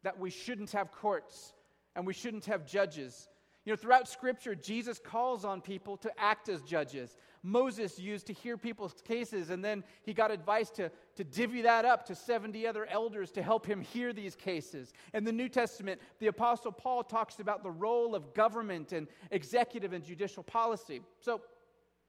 that 0.03 0.19
we 0.19 0.29
shouldn't 0.29 0.71
have 0.71 0.91
courts 0.91 1.53
and 1.95 2.05
we 2.05 2.13
shouldn't 2.13 2.45
have 2.45 2.65
judges. 2.65 3.29
You 3.67 3.73
know, 3.73 3.75
throughout 3.75 4.07
Scripture, 4.07 4.55
Jesus 4.55 4.97
calls 4.97 5.43
on 5.43 5.59
people 5.59 5.97
to 5.97 6.09
act 6.17 6.47
as 6.47 6.61
judges. 6.61 7.17
Moses 7.43 7.99
used 7.99 8.27
to 8.27 8.33
hear 8.33 8.57
people's 8.57 8.93
cases, 9.05 9.49
and 9.49 9.61
then 9.61 9.83
he 10.03 10.13
got 10.13 10.31
advice 10.31 10.69
to, 10.69 10.89
to 11.17 11.25
divvy 11.25 11.63
that 11.63 11.83
up 11.83 12.05
to 12.05 12.15
70 12.15 12.65
other 12.65 12.85
elders 12.85 13.29
to 13.31 13.43
help 13.43 13.65
him 13.65 13.81
hear 13.81 14.13
these 14.13 14.37
cases. 14.37 14.93
In 15.13 15.25
the 15.25 15.33
New 15.33 15.49
Testament, 15.49 15.99
the 16.19 16.27
Apostle 16.27 16.71
Paul 16.71 17.03
talks 17.03 17.39
about 17.41 17.61
the 17.61 17.69
role 17.69 18.15
of 18.15 18.33
government 18.33 18.93
and 18.93 19.05
executive 19.31 19.91
and 19.91 20.01
judicial 20.01 20.43
policy. 20.43 21.01
So, 21.19 21.41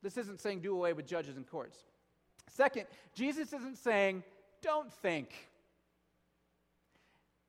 this 0.00 0.16
isn't 0.16 0.38
saying 0.38 0.60
do 0.60 0.76
away 0.76 0.92
with 0.92 1.08
judges 1.08 1.36
and 1.36 1.44
courts. 1.44 1.78
Second, 2.46 2.86
Jesus 3.16 3.52
isn't 3.52 3.78
saying, 3.78 4.22
don't 4.62 4.92
think. 4.92 5.34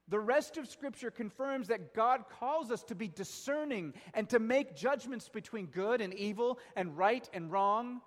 The 0.10 0.20
rest 0.20 0.58
of 0.58 0.68
Scripture 0.68 1.12
confirms 1.12 1.68
that 1.68 1.94
God 1.94 2.26
calls 2.40 2.72
us 2.72 2.84
to 2.86 2.96
be 2.96 3.08
discerning 3.08 3.94
and 4.16 4.28
to 4.30 4.40
make 4.40 4.76
judgments 4.76 5.30
between 5.30 5.68
good 5.68 6.02
and 6.02 6.14
evil, 6.16 6.60
and 6.76 6.98
right 6.98 7.30
and 7.32 7.52
wrong, 7.52 8.02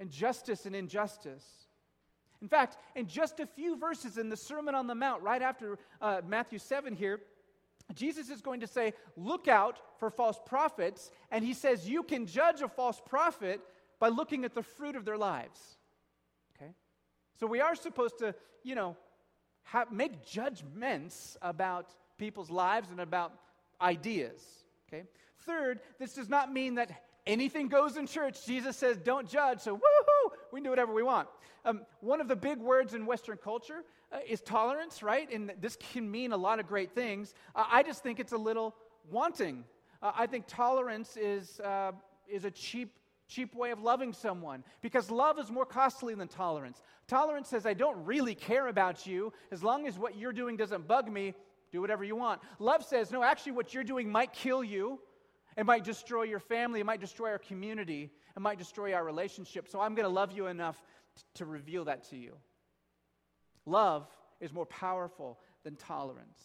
and 0.00 0.10
justice 0.10 0.66
and 0.66 0.74
injustice. 0.74 1.44
In 2.40 2.48
fact, 2.48 2.76
in 2.96 3.06
just 3.06 3.38
a 3.38 3.46
few 3.46 3.76
verses 3.76 4.18
in 4.18 4.28
the 4.28 4.36
Sermon 4.36 4.74
on 4.74 4.88
the 4.88 4.96
Mount, 4.96 5.22
right 5.22 5.40
after 5.40 5.78
uh, 6.00 6.22
Matthew 6.26 6.58
7 6.58 6.96
here, 6.96 7.20
Jesus 7.94 8.28
is 8.28 8.40
going 8.40 8.60
to 8.60 8.66
say, 8.66 8.94
Look 9.16 9.46
out 9.46 9.78
for 9.98 10.10
false 10.10 10.40
prophets. 10.44 11.12
And 11.30 11.44
he 11.44 11.54
says, 11.54 11.88
You 11.88 12.02
can 12.02 12.26
judge 12.26 12.60
a 12.60 12.68
false 12.68 13.00
prophet 13.06 13.60
by 14.00 14.08
looking 14.08 14.44
at 14.44 14.54
the 14.54 14.62
fruit 14.62 14.96
of 14.96 15.04
their 15.04 15.18
lives. 15.18 15.76
Okay? 16.56 16.72
So 17.38 17.46
we 17.46 17.60
are 17.60 17.76
supposed 17.76 18.18
to, 18.18 18.34
you 18.64 18.74
know, 18.74 18.96
make 19.90 20.24
judgments 20.24 21.36
about 21.42 21.90
people's 22.18 22.50
lives 22.50 22.90
and 22.90 23.00
about 23.00 23.32
ideas. 23.80 24.40
Okay? 24.88 25.04
Third, 25.40 25.80
this 25.98 26.14
does 26.14 26.28
not 26.28 26.52
mean 26.52 26.76
that 26.76 26.90
anything 27.26 27.68
goes 27.68 27.96
in 27.96 28.06
church. 28.06 28.44
Jesus 28.46 28.76
says, 28.76 28.96
don't 28.98 29.28
judge, 29.28 29.60
so 29.60 29.76
woohoo, 29.76 30.30
we 30.52 30.58
can 30.58 30.64
do 30.64 30.70
whatever 30.70 30.92
we 30.92 31.02
want. 31.02 31.28
Um, 31.64 31.82
one 32.00 32.20
of 32.20 32.28
the 32.28 32.36
big 32.36 32.58
words 32.58 32.94
in 32.94 33.06
Western 33.06 33.36
culture 33.36 33.84
uh, 34.12 34.18
is 34.28 34.40
tolerance, 34.40 35.02
right? 35.02 35.30
And 35.32 35.52
this 35.60 35.76
can 35.92 36.10
mean 36.10 36.32
a 36.32 36.36
lot 36.36 36.58
of 36.58 36.66
great 36.66 36.92
things. 36.94 37.34
Uh, 37.54 37.64
I 37.70 37.82
just 37.82 38.02
think 38.02 38.20
it's 38.20 38.32
a 38.32 38.38
little 38.38 38.74
wanting. 39.10 39.64
Uh, 40.02 40.12
I 40.16 40.26
think 40.26 40.46
tolerance 40.48 41.16
is, 41.16 41.60
uh, 41.60 41.92
is 42.28 42.44
a 42.44 42.50
cheap 42.50 42.92
cheap 43.32 43.54
way 43.54 43.70
of 43.70 43.80
loving 43.80 44.12
someone 44.12 44.62
because 44.80 45.10
love 45.10 45.38
is 45.38 45.50
more 45.50 45.64
costly 45.64 46.14
than 46.14 46.28
tolerance. 46.28 46.80
Tolerance 47.08 47.48
says, 47.48 47.66
I 47.66 47.74
don't 47.74 48.04
really 48.04 48.34
care 48.34 48.68
about 48.68 49.06
you. 49.06 49.32
As 49.50 49.62
long 49.62 49.86
as 49.86 49.98
what 49.98 50.16
you're 50.16 50.32
doing 50.32 50.56
doesn't 50.56 50.86
bug 50.86 51.10
me, 51.10 51.34
do 51.70 51.80
whatever 51.80 52.04
you 52.04 52.16
want. 52.16 52.40
Love 52.58 52.84
says, 52.84 53.10
no, 53.10 53.22
actually, 53.22 53.52
what 53.52 53.72
you're 53.72 53.84
doing 53.84 54.10
might 54.10 54.32
kill 54.32 54.62
you. 54.62 55.00
It 55.56 55.66
might 55.66 55.84
destroy 55.84 56.24
your 56.24 56.40
family. 56.40 56.80
It 56.80 56.86
might 56.86 57.00
destroy 57.00 57.30
our 57.30 57.38
community. 57.38 58.10
It 58.36 58.40
might 58.40 58.58
destroy 58.58 58.94
our 58.94 59.04
relationship. 59.04 59.68
So 59.68 59.80
I'm 59.80 59.94
going 59.94 60.08
to 60.08 60.14
love 60.14 60.32
you 60.32 60.46
enough 60.46 60.82
t- 61.16 61.22
to 61.34 61.46
reveal 61.46 61.86
that 61.86 62.08
to 62.10 62.16
you. 62.16 62.36
Love 63.66 64.06
is 64.40 64.52
more 64.52 64.66
powerful 64.66 65.38
than 65.64 65.76
tolerance. 65.76 66.40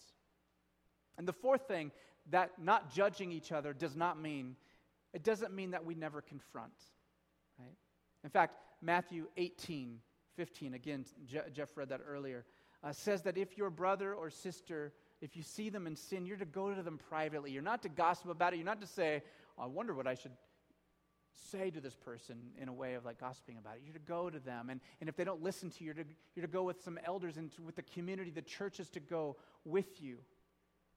And 1.17 1.27
the 1.27 1.33
fourth 1.33 1.67
thing 1.67 1.91
that 2.29 2.51
not 2.61 2.93
judging 2.93 3.31
each 3.31 3.51
other 3.51 3.73
does 3.73 3.95
not 3.95 4.19
mean 4.21 4.55
it 5.17 5.23
doesn't 5.23 5.51
mean 5.51 5.71
that 5.71 5.83
we 5.83 5.95
never 5.95 6.21
confront, 6.21 6.75
right? 7.57 7.73
In 8.23 8.29
fact, 8.29 8.53
Matthew 8.83 9.25
18, 9.35 9.97
15, 10.35 10.75
again, 10.75 11.05
Je- 11.25 11.41
Jeff 11.51 11.75
read 11.75 11.89
that 11.89 12.01
earlier, 12.07 12.45
uh, 12.83 12.91
says 12.91 13.23
that 13.23 13.35
if 13.35 13.57
your 13.57 13.71
brother 13.71 14.13
or 14.13 14.29
sister, 14.29 14.93
if 15.19 15.35
you 15.35 15.41
see 15.41 15.69
them 15.69 15.87
in 15.87 15.95
sin, 15.95 16.27
you're 16.27 16.37
to 16.37 16.45
go 16.45 16.71
to 16.71 16.83
them 16.83 16.99
privately. 17.09 17.49
You're 17.49 17.63
not 17.63 17.81
to 17.81 17.89
gossip 17.89 18.29
about 18.29 18.53
it. 18.53 18.57
You're 18.57 18.65
not 18.67 18.79
to 18.81 18.85
say, 18.85 19.23
oh, 19.57 19.63
I 19.63 19.65
wonder 19.65 19.95
what 19.95 20.05
I 20.05 20.13
should 20.13 20.33
say 21.49 21.71
to 21.71 21.81
this 21.81 21.95
person 21.95 22.37
in 22.61 22.67
a 22.67 22.73
way 22.73 22.93
of 22.93 23.03
like 23.03 23.19
gossiping 23.19 23.57
about 23.57 23.77
it. 23.77 23.81
You're 23.85 23.95
to 23.95 23.99
go 23.99 24.29
to 24.29 24.37
them. 24.37 24.69
And, 24.69 24.81
and 24.99 25.09
if 25.09 25.15
they 25.15 25.23
don't 25.23 25.41
listen 25.41 25.71
to 25.71 25.83
you, 25.83 25.85
you're 25.95 26.03
to, 26.03 26.09
you're 26.35 26.45
to 26.45 26.51
go 26.51 26.61
with 26.61 26.83
some 26.83 26.99
elders 27.07 27.37
and 27.37 27.51
to, 27.55 27.63
with 27.63 27.75
the 27.75 27.81
community. 27.81 28.29
The 28.29 28.43
church 28.43 28.79
is 28.79 28.91
to 28.91 28.99
go 28.99 29.37
with 29.65 29.99
you 29.99 30.19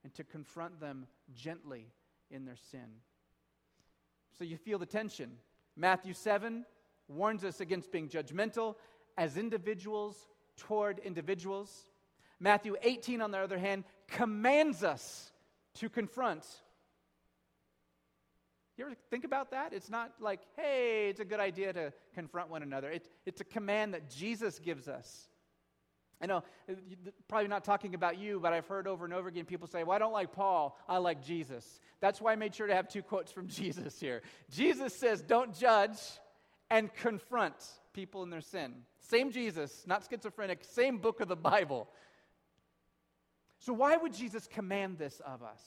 and 0.05 0.13
to 0.13 0.25
confront 0.25 0.79
them 0.79 1.07
gently 1.35 1.87
in 2.31 2.45
their 2.45 2.57
sin. 2.71 3.01
So 4.39 4.45
you 4.45 4.57
feel 4.57 4.79
the 4.79 4.87
tension. 4.87 5.33
Matthew 5.77 6.15
7 6.15 6.65
warns 7.09 7.45
us 7.45 7.61
against 7.61 7.91
being 7.91 8.09
judgmental 8.09 8.77
as 9.17 9.37
individuals 9.37 10.17
toward 10.57 10.99
individuals. 11.01 11.87
Matthew 12.39 12.77
18, 12.83 13.21
on 13.21 13.31
the 13.31 13.39
other 13.39 13.59
hand, 13.59 13.85
commands 14.09 14.83
us 14.83 15.33
to 15.75 15.89
confront. 15.89 16.47
You 18.77 18.87
ever 18.87 18.95
think 19.11 19.25
about 19.25 19.51
that? 19.51 19.73
It's 19.73 19.91
not 19.91 20.13
like, 20.21 20.41
hey, 20.57 21.09
it's 21.11 21.21
a 21.21 21.25
good 21.25 21.41
idea 21.41 21.73
to 21.73 21.93
confront 22.15 22.49
one 22.49 22.63
another. 22.63 22.91
It, 22.91 23.09
it's 23.27 23.41
a 23.41 23.45
command 23.45 23.93
that 23.93 24.09
Jesus 24.09 24.59
gives 24.59 24.89
us. 24.89 25.29
I 26.21 26.27
know, 26.27 26.43
uh, 26.69 26.75
probably 27.29 27.49
not 27.49 27.65
talking 27.65 27.95
about 27.95 28.19
you, 28.19 28.41
but 28.41 28.53
I've 28.53 28.67
heard 28.67 28.87
over 28.87 29.05
and 29.05 29.15
over 29.15 29.29
again 29.29 29.47
people 29.47 29.67
say, 29.67 29.85
Well, 29.85 29.97
I 29.97 29.99
don't 29.99 30.13
like 30.13 30.33
Paul, 30.33 30.79
I 30.89 30.99
like 30.99 31.25
Jesus. 31.25 31.81
That's 32.01 32.21
why 32.21 32.33
I 32.33 32.37
made 32.37 32.55
sure 32.55 32.67
to 32.67 32.75
have 32.75 32.89
two 32.89 33.03
quotes 33.03 33.33
from 33.33 33.49
Jesus 33.49 33.99
here. 33.99 34.23
Jesus 34.51 34.95
says, 34.95 35.23
Don't 35.23 35.55
judge 35.55 35.99
and 36.71 36.93
confront. 36.95 37.55
people 37.93 38.23
in 38.23 38.31
their 38.31 38.41
sin. 38.41 38.75
Same 39.01 39.33
Jesus, 39.33 39.85
not 39.87 40.07
schizophrenic, 40.09 40.63
same 40.63 40.99
book 40.99 41.21
of 41.21 41.29
the 41.29 41.37
Bible. 41.37 41.89
So, 43.59 43.73
why 43.73 43.97
would 43.97 44.15
Jesus 44.15 44.47
command 44.47 44.99
this 44.99 45.21
of 45.27 45.43
us? 45.43 45.61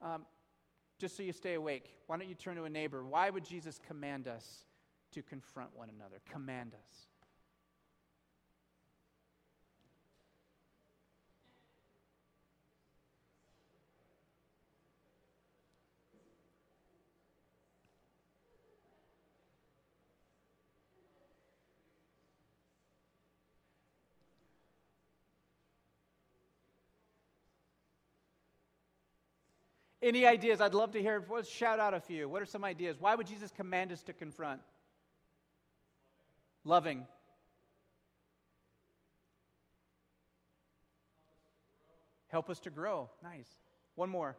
Um, 0.00 0.24
just 0.98 1.16
so 1.16 1.22
you 1.22 1.32
stay 1.32 1.54
awake, 1.54 1.90
why 2.06 2.16
don't 2.16 2.28
you 2.28 2.34
turn 2.34 2.56
to 2.56 2.64
a 2.64 2.70
neighbor? 2.70 3.04
Why 3.04 3.28
would 3.28 3.44
Jesus 3.44 3.80
command 3.86 4.28
us 4.28 4.64
to 5.12 5.22
confront 5.22 5.76
one 5.76 5.90
another? 5.90 6.20
Command 6.30 6.72
us. 6.74 7.06
Any 30.06 30.24
ideas? 30.24 30.60
I'd 30.60 30.72
love 30.72 30.92
to 30.92 31.02
hear. 31.02 31.24
Let's 31.28 31.48
shout 31.48 31.80
out 31.80 31.92
a 31.92 31.98
few. 31.98 32.28
What 32.28 32.40
are 32.40 32.46
some 32.46 32.64
ideas? 32.64 32.96
Why 33.00 33.16
would 33.16 33.26
Jesus 33.26 33.50
command 33.50 33.90
us 33.90 34.04
to 34.04 34.12
confront? 34.12 34.60
Loving. 36.62 37.06
Help 42.28 42.48
us 42.48 42.60
to 42.60 42.70
grow. 42.70 43.10
Nice. 43.20 43.48
One 43.96 44.08
more. 44.08 44.36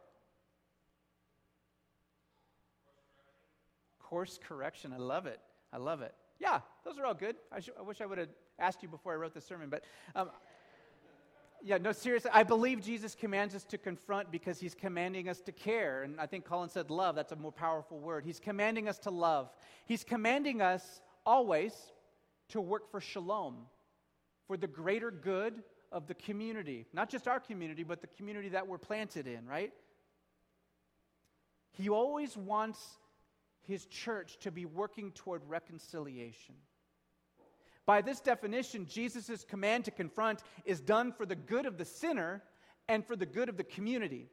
Course 3.99 4.39
correction. 4.47 4.93
I 4.93 4.97
love 4.97 5.25
it. 5.25 5.41
I 5.73 5.77
love 5.77 6.01
it. 6.01 6.13
Yeah, 6.39 6.61
those 6.85 6.97
are 6.97 7.05
all 7.05 7.13
good. 7.13 7.35
I, 7.51 7.59
sh- 7.59 7.71
I 7.77 7.81
wish 7.81 7.99
I 7.99 8.05
would 8.05 8.19
have 8.19 8.29
asked 8.57 8.81
you 8.83 8.87
before 8.87 9.11
I 9.11 9.17
wrote 9.17 9.33
the 9.33 9.41
sermon, 9.41 9.69
but 9.69 9.83
um, 10.15 10.29
yeah, 11.63 11.77
no, 11.77 11.91
seriously. 11.91 12.31
I 12.33 12.43
believe 12.43 12.81
Jesus 12.81 13.15
commands 13.15 13.55
us 13.55 13.63
to 13.65 13.77
confront 13.77 14.31
because 14.31 14.59
he's 14.59 14.75
commanding 14.75 15.27
us 15.29 15.41
to 15.41 15.51
care. 15.51 16.03
And 16.03 16.19
I 16.19 16.25
think 16.25 16.45
Colin 16.45 16.69
said 16.69 16.89
love. 16.89 17.15
That's 17.15 17.31
a 17.31 17.35
more 17.35 17.51
powerful 17.51 17.99
word. 17.99 18.25
He's 18.25 18.39
commanding 18.39 18.87
us 18.87 18.97
to 18.99 19.09
love. 19.09 19.49
He's 19.85 20.03
commanding 20.03 20.61
us 20.61 21.01
always 21.25 21.73
to 22.49 22.61
work 22.61 22.89
for 22.89 23.01
shalom, 23.01 23.65
for 24.47 24.57
the 24.57 24.67
greater 24.67 25.11
good 25.11 25.63
of 25.91 26.07
the 26.07 26.13
community. 26.13 26.85
Not 26.93 27.09
just 27.09 27.27
our 27.27 27.39
community, 27.39 27.83
but 27.83 28.01
the 28.01 28.07
community 28.07 28.49
that 28.49 28.67
we're 28.67 28.77
planted 28.77 29.27
in, 29.27 29.45
right? 29.45 29.73
He 31.71 31.89
always 31.89 32.35
wants 32.37 32.79
his 33.67 33.85
church 33.85 34.37
to 34.39 34.51
be 34.51 34.65
working 34.65 35.11
toward 35.11 35.41
reconciliation. 35.47 36.55
By 37.87 38.01
this 38.01 38.19
definition, 38.19 38.85
Jesus' 38.85 39.45
command 39.45 39.85
to 39.85 39.91
confront 39.91 40.43
is 40.65 40.81
done 40.81 41.13
for 41.13 41.25
the 41.25 41.37
good 41.37 41.65
of 41.65 41.77
the 41.77 41.85
sinner 41.85 42.43
and 42.89 43.03
for 43.03 43.15
the 43.15 43.25
good 43.25 43.47
of 43.47 43.55
the 43.55 43.63
community. 43.63 44.27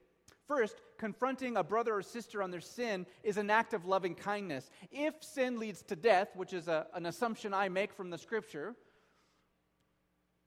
First, 0.48 0.82
confronting 0.98 1.56
a 1.56 1.62
brother 1.62 1.94
or 1.94 2.02
sister 2.02 2.42
on 2.42 2.50
their 2.50 2.60
sin 2.60 3.06
is 3.22 3.36
an 3.36 3.48
act 3.50 3.72
of 3.72 3.86
loving 3.86 4.16
kindness. 4.16 4.68
If 4.90 5.22
sin 5.22 5.58
leads 5.58 5.82
to 5.84 5.96
death, 5.96 6.30
which 6.34 6.52
is 6.52 6.66
a, 6.66 6.88
an 6.94 7.06
assumption 7.06 7.54
I 7.54 7.68
make 7.68 7.94
from 7.94 8.10
the 8.10 8.18
scripture, 8.18 8.74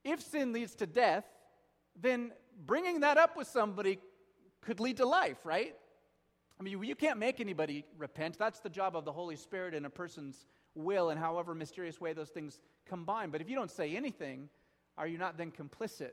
if 0.04 0.22
sin 0.22 0.52
leads 0.52 0.76
to 0.76 0.86
death, 0.86 1.24
then 2.00 2.34
bringing 2.66 3.00
that 3.00 3.18
up 3.18 3.38
with 3.38 3.48
somebody 3.48 4.00
could 4.62 4.82
lead 4.82 4.98
to 4.98 5.06
life, 5.06 5.46
right? 5.46 5.74
I 6.60 6.64
mean, 6.64 6.74
you, 6.74 6.84
you 6.84 6.96
can't 6.96 7.20
make 7.20 7.40
anybody 7.40 7.86
repent. 7.98 8.38
That's 8.38 8.60
the 8.60 8.70
job 8.70 8.98
of 8.98 9.06
the 9.06 9.14
Holy 9.14 9.38
Spirit 9.38 9.74
in 9.74 9.86
a 9.86 9.90
person's 9.90 10.46
will, 10.78 11.10
and 11.10 11.20
however 11.20 11.54
mysterious 11.54 12.00
way 12.00 12.14
those 12.14 12.30
things 12.30 12.60
combine. 12.86 13.30
But 13.30 13.42
if 13.42 13.50
you 13.50 13.56
don't 13.56 13.72
say 13.72 13.96
anything, 13.96 14.50
are 14.98 15.08
you 15.08 15.18
not 15.18 15.38
then 15.38 15.52
complicit? 15.52 16.12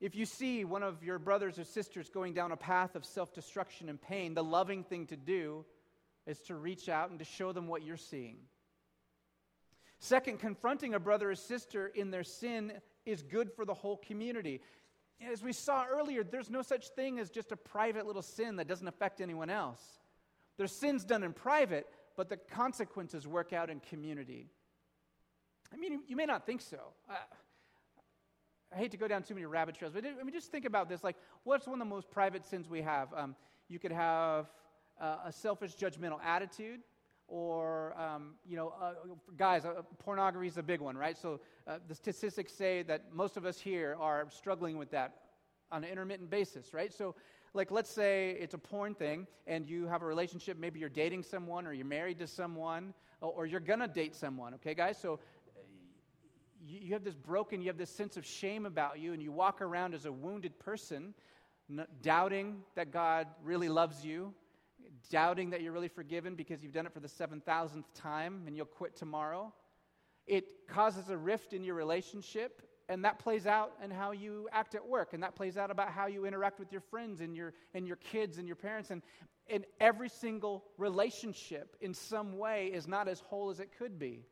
If 0.00 0.14
you 0.14 0.26
see 0.26 0.64
one 0.64 0.84
of 0.84 1.02
your 1.02 1.18
brothers 1.18 1.58
or 1.58 1.64
sisters 1.64 2.08
going 2.08 2.32
down 2.32 2.52
a 2.52 2.56
path 2.56 2.94
of 2.94 3.04
self 3.04 3.34
destruction 3.34 3.88
and 3.88 4.00
pain, 4.00 4.34
the 4.34 4.44
loving 4.44 4.84
thing 4.84 5.06
to 5.06 5.16
do 5.16 5.64
is 6.26 6.38
to 6.42 6.54
reach 6.54 6.88
out 6.88 7.10
and 7.10 7.18
to 7.18 7.24
show 7.24 7.52
them 7.52 7.66
what 7.66 7.82
you're 7.82 7.96
seeing. 7.96 8.36
Second, 9.98 10.38
confronting 10.38 10.94
a 10.94 11.00
brother 11.00 11.30
or 11.30 11.34
sister 11.34 11.88
in 11.88 12.10
their 12.10 12.22
sin 12.22 12.72
is 13.04 13.22
good 13.22 13.50
for 13.52 13.64
the 13.64 13.74
whole 13.74 13.96
community. 13.96 14.60
As 15.20 15.42
we 15.42 15.52
saw 15.52 15.84
earlier, 15.90 16.22
there's 16.22 16.50
no 16.50 16.62
such 16.62 16.88
thing 16.90 17.18
as 17.18 17.30
just 17.30 17.50
a 17.50 17.56
private 17.56 18.06
little 18.06 18.22
sin 18.22 18.56
that 18.56 18.68
doesn't 18.68 18.86
affect 18.86 19.20
anyone 19.20 19.50
else. 19.50 19.82
There's 20.58 20.72
sins 20.72 21.04
done 21.04 21.22
in 21.22 21.32
private, 21.32 21.86
but 22.16 22.28
the 22.28 22.36
consequences 22.36 23.26
work 23.26 23.52
out 23.52 23.70
in 23.70 23.80
community. 23.80 24.50
I 25.72 25.76
mean, 25.76 26.00
you 26.06 26.16
may 26.16 26.26
not 26.26 26.44
think 26.44 26.60
so. 26.60 26.78
Uh, 27.08 27.14
I 28.74 28.76
hate 28.76 28.90
to 28.90 28.96
go 28.96 29.08
down 29.08 29.22
too 29.22 29.34
many 29.34 29.46
rabbit 29.46 29.76
trails, 29.76 29.94
but 29.94 30.04
I 30.04 30.22
mean, 30.22 30.32
just 30.32 30.50
think 30.50 30.64
about 30.64 30.88
this. 30.88 31.02
Like, 31.02 31.16
what's 31.44 31.66
one 31.66 31.80
of 31.80 31.86
the 31.86 31.94
most 31.94 32.10
private 32.10 32.44
sins 32.44 32.68
we 32.68 32.82
have? 32.82 33.08
Um, 33.16 33.34
you 33.68 33.78
could 33.78 33.92
have 33.92 34.50
uh, 35.00 35.18
a 35.26 35.32
selfish, 35.32 35.76
judgmental 35.76 36.18
attitude, 36.24 36.80
or, 37.28 37.98
um, 37.98 38.34
you 38.46 38.56
know, 38.56 38.74
uh, 38.80 38.94
guys, 39.36 39.64
uh, 39.64 39.82
pornography 39.98 40.48
is 40.48 40.56
a 40.58 40.62
big 40.62 40.80
one, 40.80 40.96
right? 40.96 41.16
So 41.16 41.40
uh, 41.66 41.78
the 41.86 41.94
statistics 41.94 42.52
say 42.52 42.82
that 42.84 43.14
most 43.14 43.36
of 43.36 43.44
us 43.44 43.60
here 43.60 43.96
are 44.00 44.26
struggling 44.30 44.76
with 44.76 44.90
that 44.90 45.14
on 45.70 45.84
an 45.84 45.90
intermittent 45.90 46.30
basis, 46.30 46.72
right? 46.72 46.92
So 46.92 47.14
like 47.54 47.70
let's 47.70 47.90
say 47.90 48.36
it's 48.40 48.54
a 48.54 48.58
porn 48.58 48.94
thing 48.94 49.26
and 49.46 49.66
you 49.66 49.86
have 49.86 50.02
a 50.02 50.06
relationship 50.06 50.58
maybe 50.58 50.80
you're 50.80 50.88
dating 50.88 51.22
someone 51.22 51.66
or 51.66 51.72
you're 51.72 51.86
married 51.86 52.18
to 52.18 52.26
someone 52.26 52.94
or 53.20 53.46
you're 53.46 53.60
gonna 53.60 53.88
date 53.88 54.14
someone 54.14 54.54
okay 54.54 54.74
guys? 54.74 54.98
So 54.98 55.14
uh, 55.14 55.60
you 56.66 56.92
have 56.92 57.04
this 57.04 57.14
broken 57.14 57.60
you 57.60 57.68
have 57.68 57.78
this 57.78 57.90
sense 57.90 58.16
of 58.16 58.24
shame 58.24 58.66
about 58.66 58.98
you 58.98 59.12
and 59.12 59.22
you 59.22 59.32
walk 59.32 59.60
around 59.60 59.94
as 59.94 60.04
a 60.04 60.12
wounded 60.12 60.58
person 60.58 61.14
doubting 62.02 62.62
that 62.74 62.90
god 62.90 63.26
really 63.42 63.68
loves 63.68 64.04
you 64.04 64.32
doubting 65.10 65.50
that 65.50 65.62
you're 65.62 65.72
really 65.72 65.88
forgiven 65.88 66.34
because 66.34 66.62
you've 66.62 66.72
done 66.72 66.86
it 66.86 66.92
for 66.92 67.00
the 67.00 67.08
7000th 67.08 67.84
time 67.94 68.42
and 68.46 68.56
you'll 68.56 68.66
quit 68.66 68.96
tomorrow. 68.96 69.52
It 70.26 70.66
causes 70.68 71.08
a 71.08 71.16
rift 71.16 71.52
in 71.52 71.64
your 71.64 71.74
relationship 71.74 72.62
and 72.88 73.04
that 73.04 73.18
plays 73.18 73.46
out 73.46 73.72
in 73.84 73.90
how 73.90 74.12
you 74.12 74.48
act 74.52 74.74
at 74.74 74.86
work 74.86 75.12
and 75.12 75.22
that 75.22 75.34
plays 75.34 75.56
out 75.56 75.70
about 75.70 75.90
how 75.90 76.06
you 76.06 76.24
interact 76.24 76.58
with 76.58 76.72
your 76.72 76.80
friends 76.80 77.20
and 77.20 77.36
your 77.36 77.52
and 77.74 77.86
your 77.86 77.96
kids 77.96 78.38
and 78.38 78.46
your 78.46 78.56
parents 78.56 78.90
and 78.90 79.02
in 79.48 79.64
every 79.80 80.08
single 80.08 80.64
relationship 80.76 81.76
in 81.80 81.94
some 81.94 82.36
way 82.36 82.66
is 82.66 82.86
not 82.86 83.08
as 83.08 83.20
whole 83.20 83.50
as 83.50 83.60
it 83.60 83.70
could 83.78 83.98
be. 83.98 84.24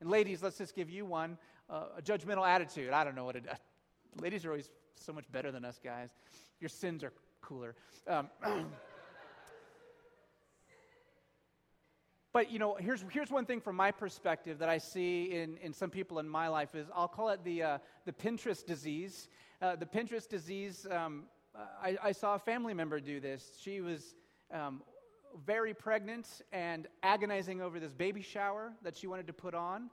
And 0.00 0.10
ladies 0.10 0.42
let's 0.42 0.58
just 0.58 0.74
give 0.74 0.90
you 0.90 1.04
one 1.04 1.38
uh, 1.68 1.98
a 1.98 2.02
judgmental 2.02 2.46
attitude. 2.46 2.92
I 2.92 3.04
don't 3.04 3.14
know 3.14 3.24
what 3.24 3.36
it 3.36 3.46
is 3.50 3.58
ladies 4.20 4.44
are 4.44 4.50
always 4.50 4.70
so 4.94 5.12
much 5.12 5.30
better 5.30 5.52
than 5.52 5.64
us 5.64 5.80
guys. 5.82 6.10
Your 6.60 6.68
sins 6.68 7.04
are 7.04 7.12
cooler. 7.40 7.74
Um, 8.06 8.28
But 12.36 12.52
you 12.52 12.58
know, 12.58 12.76
here's, 12.78 13.02
here's 13.10 13.30
one 13.30 13.46
thing 13.46 13.62
from 13.62 13.76
my 13.76 13.90
perspective 13.90 14.58
that 14.58 14.68
I 14.68 14.76
see 14.76 15.32
in, 15.32 15.56
in 15.56 15.72
some 15.72 15.88
people 15.88 16.18
in 16.18 16.28
my 16.28 16.48
life 16.48 16.74
is 16.74 16.86
I'll 16.94 17.08
call 17.08 17.30
it 17.30 17.42
the, 17.44 17.62
uh, 17.62 17.78
the 18.04 18.12
Pinterest 18.12 18.66
disease. 18.66 19.30
Uh, 19.62 19.74
the 19.76 19.86
Pinterest 19.86 20.28
disease, 20.28 20.86
um, 20.90 21.22
I, 21.82 21.96
I, 22.04 22.12
saw 22.12 22.34
a 22.34 22.38
family 22.38 22.74
member 22.74 23.00
do 23.00 23.20
this. 23.20 23.56
She 23.62 23.80
was 23.80 24.14
um, 24.52 24.82
very 25.46 25.72
pregnant 25.72 26.42
and 26.52 26.88
agonizing 27.02 27.62
over 27.62 27.80
this 27.80 27.94
baby 27.94 28.20
shower 28.20 28.74
that 28.82 28.98
she 28.98 29.06
wanted 29.06 29.28
to 29.28 29.32
put 29.32 29.54
on. 29.54 29.88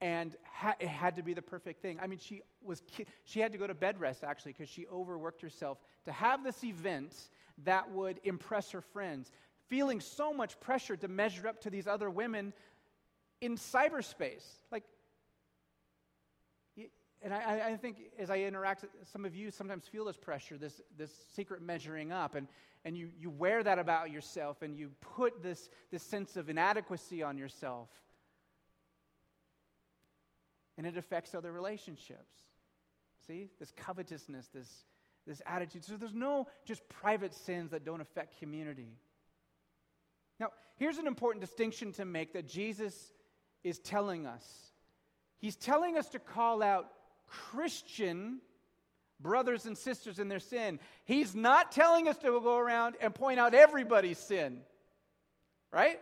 And 0.00 0.34
ha- 0.50 0.74
it 0.80 0.88
had 0.88 1.14
to 1.14 1.22
be 1.22 1.32
the 1.32 1.42
perfect 1.42 1.80
thing. 1.80 2.00
I 2.02 2.08
mean, 2.08 2.18
she 2.18 2.42
was 2.60 2.82
ki- 2.88 3.06
she 3.22 3.38
had 3.38 3.52
to 3.52 3.58
go 3.58 3.68
to 3.68 3.74
bed 3.74 4.00
rest 4.00 4.24
actually 4.24 4.50
because 4.54 4.68
she 4.68 4.84
overworked 4.88 5.40
herself 5.40 5.78
to 6.06 6.10
have 6.10 6.42
this 6.42 6.64
event 6.64 7.14
that 7.62 7.88
would 7.92 8.18
impress 8.24 8.72
her 8.72 8.80
friends 8.80 9.30
feeling 9.68 10.00
so 10.00 10.32
much 10.32 10.58
pressure 10.60 10.96
to 10.96 11.08
measure 11.08 11.48
up 11.48 11.60
to 11.62 11.70
these 11.70 11.86
other 11.86 12.10
women 12.10 12.52
in 13.40 13.56
cyberspace. 13.56 14.44
Like, 14.70 14.84
and 17.24 17.32
I, 17.32 17.70
I, 17.70 17.76
think 17.76 17.96
as 18.18 18.28
I 18.28 18.40
interact, 18.40 18.84
some 19.10 19.24
of 19.24 19.34
you 19.34 19.50
sometimes 19.50 19.88
feel 19.88 20.04
this 20.04 20.16
pressure, 20.16 20.58
this, 20.58 20.82
this 20.98 21.10
secret 21.34 21.62
measuring 21.62 22.12
up, 22.12 22.34
and, 22.34 22.46
and 22.84 22.98
you, 22.98 23.08
you 23.18 23.30
wear 23.30 23.62
that 23.62 23.78
about 23.78 24.10
yourself, 24.10 24.60
and 24.60 24.76
you 24.76 24.90
put 25.00 25.42
this, 25.42 25.70
this 25.90 26.02
sense 26.02 26.36
of 26.36 26.50
inadequacy 26.50 27.22
on 27.22 27.38
yourself. 27.38 27.88
And 30.76 30.86
it 30.86 30.98
affects 30.98 31.34
other 31.34 31.50
relationships. 31.50 32.34
See? 33.26 33.48
This 33.58 33.72
covetousness, 33.74 34.48
this, 34.48 34.84
this 35.26 35.40
attitude. 35.46 35.84
So 35.84 35.96
there's 35.96 36.12
no 36.12 36.46
just 36.66 36.86
private 36.90 37.32
sins 37.32 37.70
that 37.70 37.86
don't 37.86 38.02
affect 38.02 38.38
community. 38.38 38.98
Now, 40.40 40.50
here's 40.76 40.98
an 40.98 41.06
important 41.06 41.44
distinction 41.44 41.92
to 41.92 42.04
make 42.04 42.32
that 42.32 42.48
Jesus 42.48 43.12
is 43.62 43.78
telling 43.78 44.26
us. 44.26 44.44
He's 45.38 45.56
telling 45.56 45.96
us 45.96 46.08
to 46.10 46.18
call 46.18 46.62
out 46.62 46.88
Christian 47.26 48.40
brothers 49.20 49.66
and 49.66 49.76
sisters 49.76 50.18
in 50.18 50.28
their 50.28 50.40
sin. 50.40 50.78
He's 51.04 51.34
not 51.34 51.72
telling 51.72 52.08
us 52.08 52.18
to 52.18 52.40
go 52.40 52.58
around 52.58 52.96
and 53.00 53.14
point 53.14 53.38
out 53.38 53.54
everybody's 53.54 54.18
sin. 54.18 54.60
right? 55.72 55.98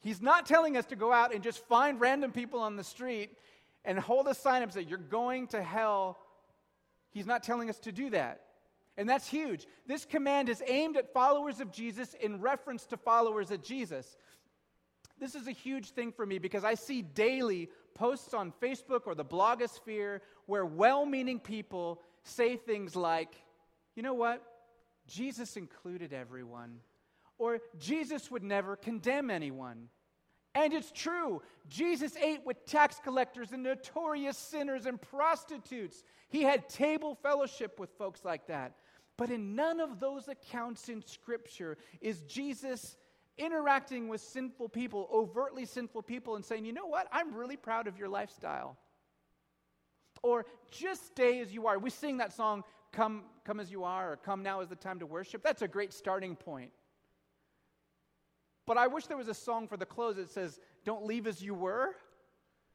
He's 0.00 0.20
not 0.20 0.46
telling 0.46 0.76
us 0.76 0.84
to 0.86 0.96
go 0.96 1.12
out 1.12 1.32
and 1.34 1.42
just 1.42 1.64
find 1.66 2.00
random 2.00 2.32
people 2.32 2.60
on 2.60 2.76
the 2.76 2.84
street 2.84 3.30
and 3.84 3.98
hold 3.98 4.26
a 4.26 4.34
sign 4.34 4.56
up 4.56 4.64
and 4.64 4.72
say, 4.72 4.82
You're 4.82 4.98
going 4.98 5.46
to 5.48 5.62
hell. 5.62 6.18
He's 7.10 7.26
not 7.26 7.42
telling 7.42 7.70
us 7.70 7.78
to 7.80 7.92
do 7.92 8.10
that. 8.10 8.40
And 8.96 9.08
that's 9.08 9.26
huge. 9.26 9.66
This 9.86 10.04
command 10.04 10.48
is 10.48 10.62
aimed 10.66 10.96
at 10.96 11.12
followers 11.12 11.60
of 11.60 11.72
Jesus 11.72 12.14
in 12.20 12.40
reference 12.40 12.84
to 12.86 12.96
followers 12.96 13.50
of 13.50 13.62
Jesus. 13.62 14.16
This 15.18 15.34
is 15.34 15.46
a 15.46 15.52
huge 15.52 15.90
thing 15.90 16.12
for 16.12 16.26
me 16.26 16.38
because 16.38 16.64
I 16.64 16.74
see 16.74 17.00
daily 17.00 17.70
posts 17.94 18.34
on 18.34 18.52
Facebook 18.60 19.02
or 19.06 19.14
the 19.14 19.24
blogosphere 19.24 20.20
where 20.46 20.66
well 20.66 21.06
meaning 21.06 21.38
people 21.38 22.00
say 22.24 22.56
things 22.56 22.96
like, 22.96 23.34
you 23.94 24.02
know 24.02 24.14
what? 24.14 24.42
Jesus 25.06 25.56
included 25.56 26.12
everyone. 26.12 26.78
Or 27.38 27.60
Jesus 27.78 28.30
would 28.30 28.42
never 28.42 28.76
condemn 28.76 29.30
anyone. 29.30 29.88
And 30.54 30.72
it's 30.72 30.92
true. 30.92 31.40
Jesus 31.68 32.14
ate 32.16 32.44
with 32.44 32.66
tax 32.66 33.00
collectors 33.02 33.52
and 33.52 33.62
notorious 33.62 34.36
sinners 34.36 34.86
and 34.86 35.00
prostitutes. 35.00 36.04
He 36.28 36.42
had 36.42 36.68
table 36.68 37.16
fellowship 37.22 37.80
with 37.80 37.90
folks 37.96 38.24
like 38.24 38.46
that. 38.48 38.74
But 39.22 39.30
in 39.30 39.54
none 39.54 39.78
of 39.78 40.00
those 40.00 40.26
accounts 40.26 40.88
in 40.88 41.00
Scripture 41.06 41.78
is 42.00 42.22
Jesus 42.22 42.96
interacting 43.38 44.08
with 44.08 44.20
sinful 44.20 44.70
people, 44.70 45.08
overtly 45.14 45.64
sinful 45.64 46.02
people, 46.02 46.34
and 46.34 46.44
saying, 46.44 46.64
you 46.64 46.72
know 46.72 46.86
what? 46.86 47.06
I'm 47.12 47.32
really 47.32 47.56
proud 47.56 47.86
of 47.86 47.96
your 47.96 48.08
lifestyle. 48.08 48.76
Or 50.24 50.44
just 50.72 51.06
stay 51.06 51.38
as 51.38 51.54
you 51.54 51.68
are. 51.68 51.78
We 51.78 51.88
sing 51.88 52.16
that 52.16 52.32
song, 52.32 52.64
Come, 52.90 53.22
come 53.44 53.60
as 53.60 53.70
you 53.70 53.84
are, 53.84 54.14
or 54.14 54.16
Come 54.16 54.42
now 54.42 54.60
is 54.60 54.68
the 54.68 54.74
time 54.74 54.98
to 54.98 55.06
worship. 55.06 55.44
That's 55.44 55.62
a 55.62 55.68
great 55.68 55.92
starting 55.92 56.34
point. 56.34 56.72
But 58.66 58.76
I 58.76 58.88
wish 58.88 59.06
there 59.06 59.16
was 59.16 59.28
a 59.28 59.34
song 59.34 59.68
for 59.68 59.76
the 59.76 59.86
close 59.86 60.16
that 60.16 60.30
says, 60.30 60.58
Don't 60.84 61.06
leave 61.06 61.28
as 61.28 61.40
you 61.40 61.54
were, 61.54 61.94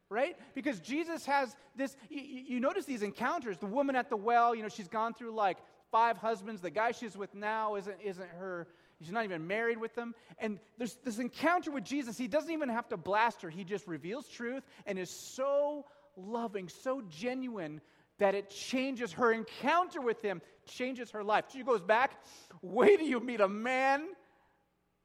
right? 0.09 0.37
Because 0.55 0.79
Jesus 0.79 1.25
has 1.25 1.57
this, 1.75 1.97
you, 2.09 2.21
you, 2.21 2.59
notice 2.61 2.85
these 2.85 3.03
encounters. 3.03 3.57
The 3.57 3.65
woman 3.65 3.97
at 3.97 4.09
the 4.09 4.15
well, 4.15 4.55
you 4.55 4.63
know, 4.63 4.69
she's 4.69 4.87
gone 4.87 5.13
through 5.13 5.35
like 5.35 5.57
five 5.91 6.17
husbands. 6.17 6.61
The 6.61 6.69
guy 6.69 6.91
she's 6.91 7.17
with 7.17 7.33
now 7.33 7.75
isn't, 7.75 7.97
isn't 8.03 8.29
her, 8.39 8.67
she's 8.99 9.11
not 9.11 9.23
even 9.23 9.47
married 9.47 9.77
with 9.77 9.95
them. 9.95 10.13
And 10.39 10.59
there's 10.77 10.97
this 11.03 11.19
encounter 11.19 11.71
with 11.71 11.83
Jesus. 11.83 12.17
He 12.17 12.27
doesn't 12.27 12.51
even 12.51 12.69
have 12.69 12.87
to 12.89 12.97
blast 12.97 13.41
her, 13.41 13.49
he 13.49 13.63
just 13.63 13.87
reveals 13.87 14.27
truth 14.27 14.63
and 14.85 14.97
is 14.97 15.09
so 15.09 15.85
loving, 16.15 16.69
so 16.69 17.01
genuine 17.09 17.81
that 18.19 18.33
it 18.33 18.49
changes 18.49 19.11
her 19.13 19.31
encounter 19.31 20.01
with 20.01 20.21
him, 20.21 20.41
changes 20.65 21.11
her 21.11 21.23
life. 21.23 21.45
She 21.53 21.63
goes 21.63 21.81
back, 21.81 22.19
wait 22.61 22.97
till 22.97 23.07
you 23.07 23.19
meet 23.19 23.41
a 23.41 23.47
man 23.47 24.07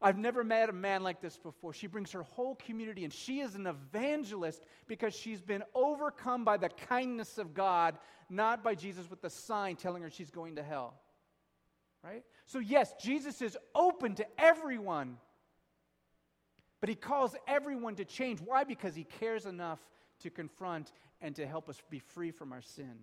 I've 0.02 0.18
never 0.18 0.42
met 0.42 0.68
a 0.68 0.72
man 0.72 1.02
like 1.02 1.20
this 1.20 1.36
before. 1.36 1.72
She 1.72 1.86
brings 1.86 2.10
her 2.12 2.22
whole 2.22 2.56
community, 2.56 3.04
and 3.04 3.12
she 3.12 3.40
is 3.40 3.54
an 3.54 3.66
evangelist 3.66 4.64
because 4.88 5.14
she's 5.14 5.40
been 5.40 5.62
overcome 5.74 6.44
by 6.44 6.56
the 6.56 6.68
kindness 6.68 7.38
of 7.38 7.54
God, 7.54 7.98
not 8.28 8.64
by 8.64 8.74
Jesus 8.74 9.08
with 9.08 9.22
the 9.22 9.30
sign 9.30 9.76
telling 9.76 10.02
her 10.02 10.10
she's 10.10 10.30
going 10.30 10.56
to 10.56 10.62
hell. 10.62 10.94
Right? 12.02 12.24
So, 12.46 12.58
yes, 12.58 12.92
Jesus 13.00 13.40
is 13.42 13.56
open 13.74 14.16
to 14.16 14.26
everyone, 14.38 15.18
but 16.80 16.88
he 16.88 16.96
calls 16.96 17.36
everyone 17.46 17.94
to 17.96 18.04
change. 18.04 18.40
Why? 18.40 18.64
Because 18.64 18.96
he 18.96 19.04
cares 19.04 19.46
enough 19.46 19.78
to 20.20 20.30
confront 20.30 20.90
and 21.20 21.36
to 21.36 21.46
help 21.46 21.68
us 21.68 21.80
be 21.90 22.00
free 22.00 22.32
from 22.32 22.52
our 22.52 22.62
sin 22.62 22.98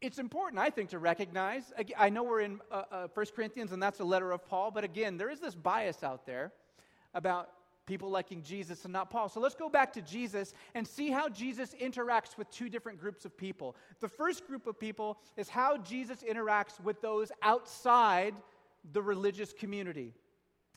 it's 0.00 0.18
important, 0.18 0.60
I 0.60 0.70
think, 0.70 0.90
to 0.90 0.98
recognize. 0.98 1.72
I 1.98 2.10
know 2.10 2.22
we're 2.22 2.40
in 2.40 2.60
uh, 2.70 2.82
uh, 2.90 3.08
1 3.14 3.26
Corinthians, 3.34 3.72
and 3.72 3.82
that's 3.82 4.00
a 4.00 4.04
letter 4.04 4.32
of 4.32 4.46
Paul, 4.46 4.70
but 4.70 4.84
again, 4.84 5.16
there 5.16 5.30
is 5.30 5.40
this 5.40 5.54
bias 5.54 6.02
out 6.02 6.26
there 6.26 6.52
about 7.14 7.50
people 7.86 8.10
liking 8.10 8.42
Jesus 8.42 8.84
and 8.84 8.92
not 8.92 9.10
Paul. 9.10 9.28
So 9.28 9.40
let's 9.40 9.54
go 9.54 9.68
back 9.68 9.92
to 9.94 10.02
Jesus 10.02 10.52
and 10.74 10.86
see 10.86 11.10
how 11.10 11.28
Jesus 11.28 11.74
interacts 11.80 12.36
with 12.36 12.50
two 12.50 12.68
different 12.68 13.00
groups 13.00 13.24
of 13.24 13.36
people. 13.36 13.76
The 14.00 14.08
first 14.08 14.46
group 14.46 14.66
of 14.66 14.78
people 14.78 15.18
is 15.36 15.48
how 15.48 15.78
Jesus 15.78 16.24
interacts 16.28 16.80
with 16.80 17.00
those 17.00 17.30
outside 17.42 18.34
the 18.92 19.00
religious 19.00 19.52
community. 19.52 20.12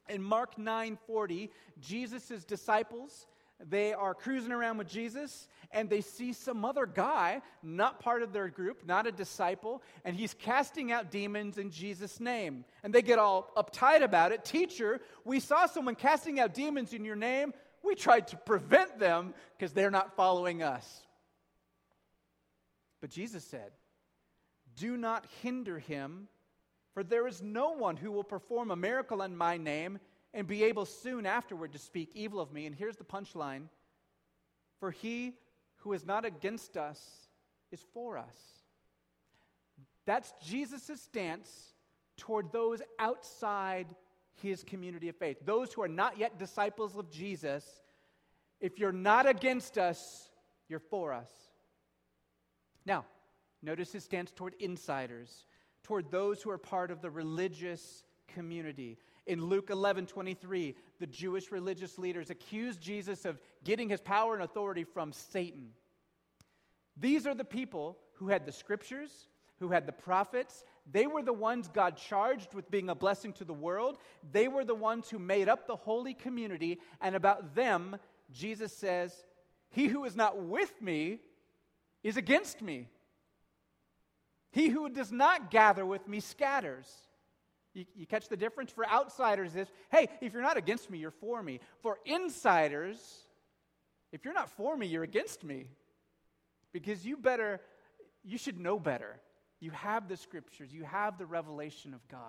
In 0.08 0.24
Mark 0.24 0.58
9:40, 0.58 1.50
Jesus' 1.80 2.44
disciples 2.46 3.28
they 3.68 3.94
are 3.94 4.14
cruising 4.14 4.52
around 4.52 4.78
with 4.78 4.88
Jesus 4.88 5.48
and 5.72 5.90
they 5.90 6.02
see 6.02 6.34
some 6.34 6.64
other 6.64 6.86
guy, 6.86 7.42
not 7.62 8.00
part 8.00 8.24
of 8.24 8.32
their 8.32 8.48
group, 8.48 8.86
not 8.86 9.06
a 9.06 9.12
disciple, 9.12 9.84
and 10.06 10.16
he's 10.16 10.34
casting 10.34 10.92
out 10.92 11.12
demons 11.12 11.58
in 11.58 11.70
Jesus' 11.70 12.20
name. 12.20 12.64
And 12.84 12.94
they 12.94 13.02
get 13.02 13.20
all 13.20 13.52
uptight 13.58 14.02
about 14.02 14.32
it. 14.32 14.46
Teacher, 14.46 15.02
we 15.26 15.40
saw 15.40 15.66
someone 15.66 15.96
casting 15.96 16.40
out 16.40 16.54
demons 16.54 16.94
in 16.94 17.04
your 17.04 17.18
name. 17.18 17.54
We 17.84 17.96
tried 17.96 18.30
to 18.30 18.38
prevent 18.38 18.98
them 18.98 19.34
because 19.58 19.74
they're 19.74 19.92
not 19.92 20.16
following 20.16 20.64
us. 20.64 21.02
But 23.02 23.12
Jesus 23.12 23.44
said, 23.44 23.72
Do 24.76 24.98
not 24.98 25.26
hinder 25.42 25.80
him, 25.80 26.28
for 26.94 27.04
there 27.04 27.28
is 27.28 27.42
no 27.42 27.72
one 27.72 27.98
who 27.98 28.12
will 28.12 28.24
perform 28.24 28.72
a 28.72 28.76
miracle 28.76 29.22
in 29.22 29.36
my 29.36 29.58
name 29.58 30.00
and 30.34 30.48
be 30.48 30.64
able 30.64 30.86
soon 30.86 31.26
afterward 31.26 31.74
to 31.74 31.80
speak 31.80 32.12
evil 32.14 32.40
of 32.40 32.52
me. 32.52 32.66
And 32.66 32.76
here's 32.76 32.98
the 32.98 33.04
punchline 33.04 33.68
For 34.80 34.92
he 34.92 35.34
who 35.78 35.94
is 35.94 36.06
not 36.06 36.26
against 36.26 36.78
us 36.78 37.00
is 37.72 37.84
for 37.94 38.18
us. 38.18 38.36
That's 40.06 40.34
Jesus' 40.44 41.02
stance 41.02 41.74
toward 42.18 42.52
those 42.52 42.82
outside 42.98 43.88
his 44.42 44.64
community 44.64 45.10
of 45.10 45.16
faith. 45.16 45.38
Those 45.46 45.74
who 45.74 45.82
are 45.82 45.88
not 45.88 46.18
yet 46.18 46.40
disciples 46.40 46.96
of 46.96 47.10
Jesus, 47.12 47.64
if 48.60 48.80
you're 48.80 48.92
not 48.92 49.28
against 49.28 49.78
us, 49.78 50.30
you're 50.68 50.80
for 50.80 51.14
us. 51.14 51.30
Now, 52.86 53.06
notice 53.62 53.92
his 53.92 54.04
stance 54.04 54.32
toward 54.32 54.56
insiders, 54.60 55.46
toward 55.84 56.12
those 56.12 56.42
who 56.42 56.50
are 56.50 56.58
part 56.58 56.92
of 56.92 57.02
the 57.02 57.10
religious 57.10 58.04
community. 58.34 58.98
In 59.28 59.46
Luke 59.46 59.70
11 59.70 60.08
23, 60.08 60.76
the 61.00 61.08
Jewish 61.08 61.52
religious 61.52 61.98
leaders 61.98 62.30
accused 62.30 62.82
Jesus 62.82 63.26
of 63.26 63.40
getting 63.64 63.90
his 63.90 64.02
power 64.02 64.34
and 64.34 64.44
authority 64.44 64.84
from 64.84 65.12
Satan. 65.14 65.70
These 66.98 67.26
are 67.28 67.36
the 67.36 67.46
people 67.46 67.98
who 68.16 68.30
had 68.30 68.46
the 68.46 68.52
scriptures, 68.52 69.28
who 69.60 69.70
had 69.70 69.86
the 69.86 69.92
prophets. 69.92 70.64
They 70.92 71.08
were 71.08 71.22
the 71.22 71.34
ones 71.34 71.70
God 71.72 71.96
charged 71.96 72.54
with 72.54 72.72
being 72.72 72.90
a 72.90 72.96
blessing 72.96 73.34
to 73.34 73.46
the 73.46 73.54
world. 73.54 73.98
They 74.32 74.48
were 74.48 74.66
the 74.66 74.76
ones 74.76 75.10
who 75.10 75.20
made 75.20 75.48
up 75.48 75.68
the 75.68 75.76
holy 75.76 76.14
community. 76.14 76.80
And 77.00 77.16
about 77.16 77.56
them, 77.56 77.98
Jesus 78.32 78.76
says, 78.76 79.14
He 79.70 79.88
who 79.88 80.06
is 80.06 80.16
not 80.16 80.42
with 80.42 80.82
me 80.82 81.20
is 82.04 82.18
against 82.18 82.62
me. 82.62 82.88
He 84.52 84.70
who 84.70 84.90
does 84.90 85.12
not 85.12 85.52
gather 85.52 85.86
with 85.86 86.08
me 86.08 86.20
scatters. 86.20 86.92
You, 87.74 87.86
you, 87.96 88.06
catch 88.06 88.30
the 88.30 88.38
difference? 88.38 88.72
For 88.72 88.88
outsiders, 88.88 89.56
is 89.56 89.68
hey, 89.92 90.10
if 90.22 90.34
you're 90.34 90.42
not 90.42 90.58
against 90.58 90.90
me, 90.90 90.98
you're 90.98 91.12
for 91.12 91.42
me. 91.42 91.60
For 91.82 91.98
insiders, 92.06 93.00
if 94.12 94.26
you're 94.26 94.34
not 94.34 94.50
for 94.50 94.76
me, 94.76 94.88
you're 94.88 95.04
against 95.04 95.44
me. 95.44 95.68
Because 96.72 97.06
you 97.06 97.18
better, 97.18 97.62
you 98.24 98.38
should 98.38 98.60
know 98.60 98.80
better. 98.80 99.20
You 99.60 99.72
have 99.72 100.08
the 100.08 100.18
scriptures, 100.18 100.74
you 100.74 100.84
have 100.84 101.18
the 101.18 101.26
revelation 101.26 101.94
of 101.94 102.08
God. 102.08 102.22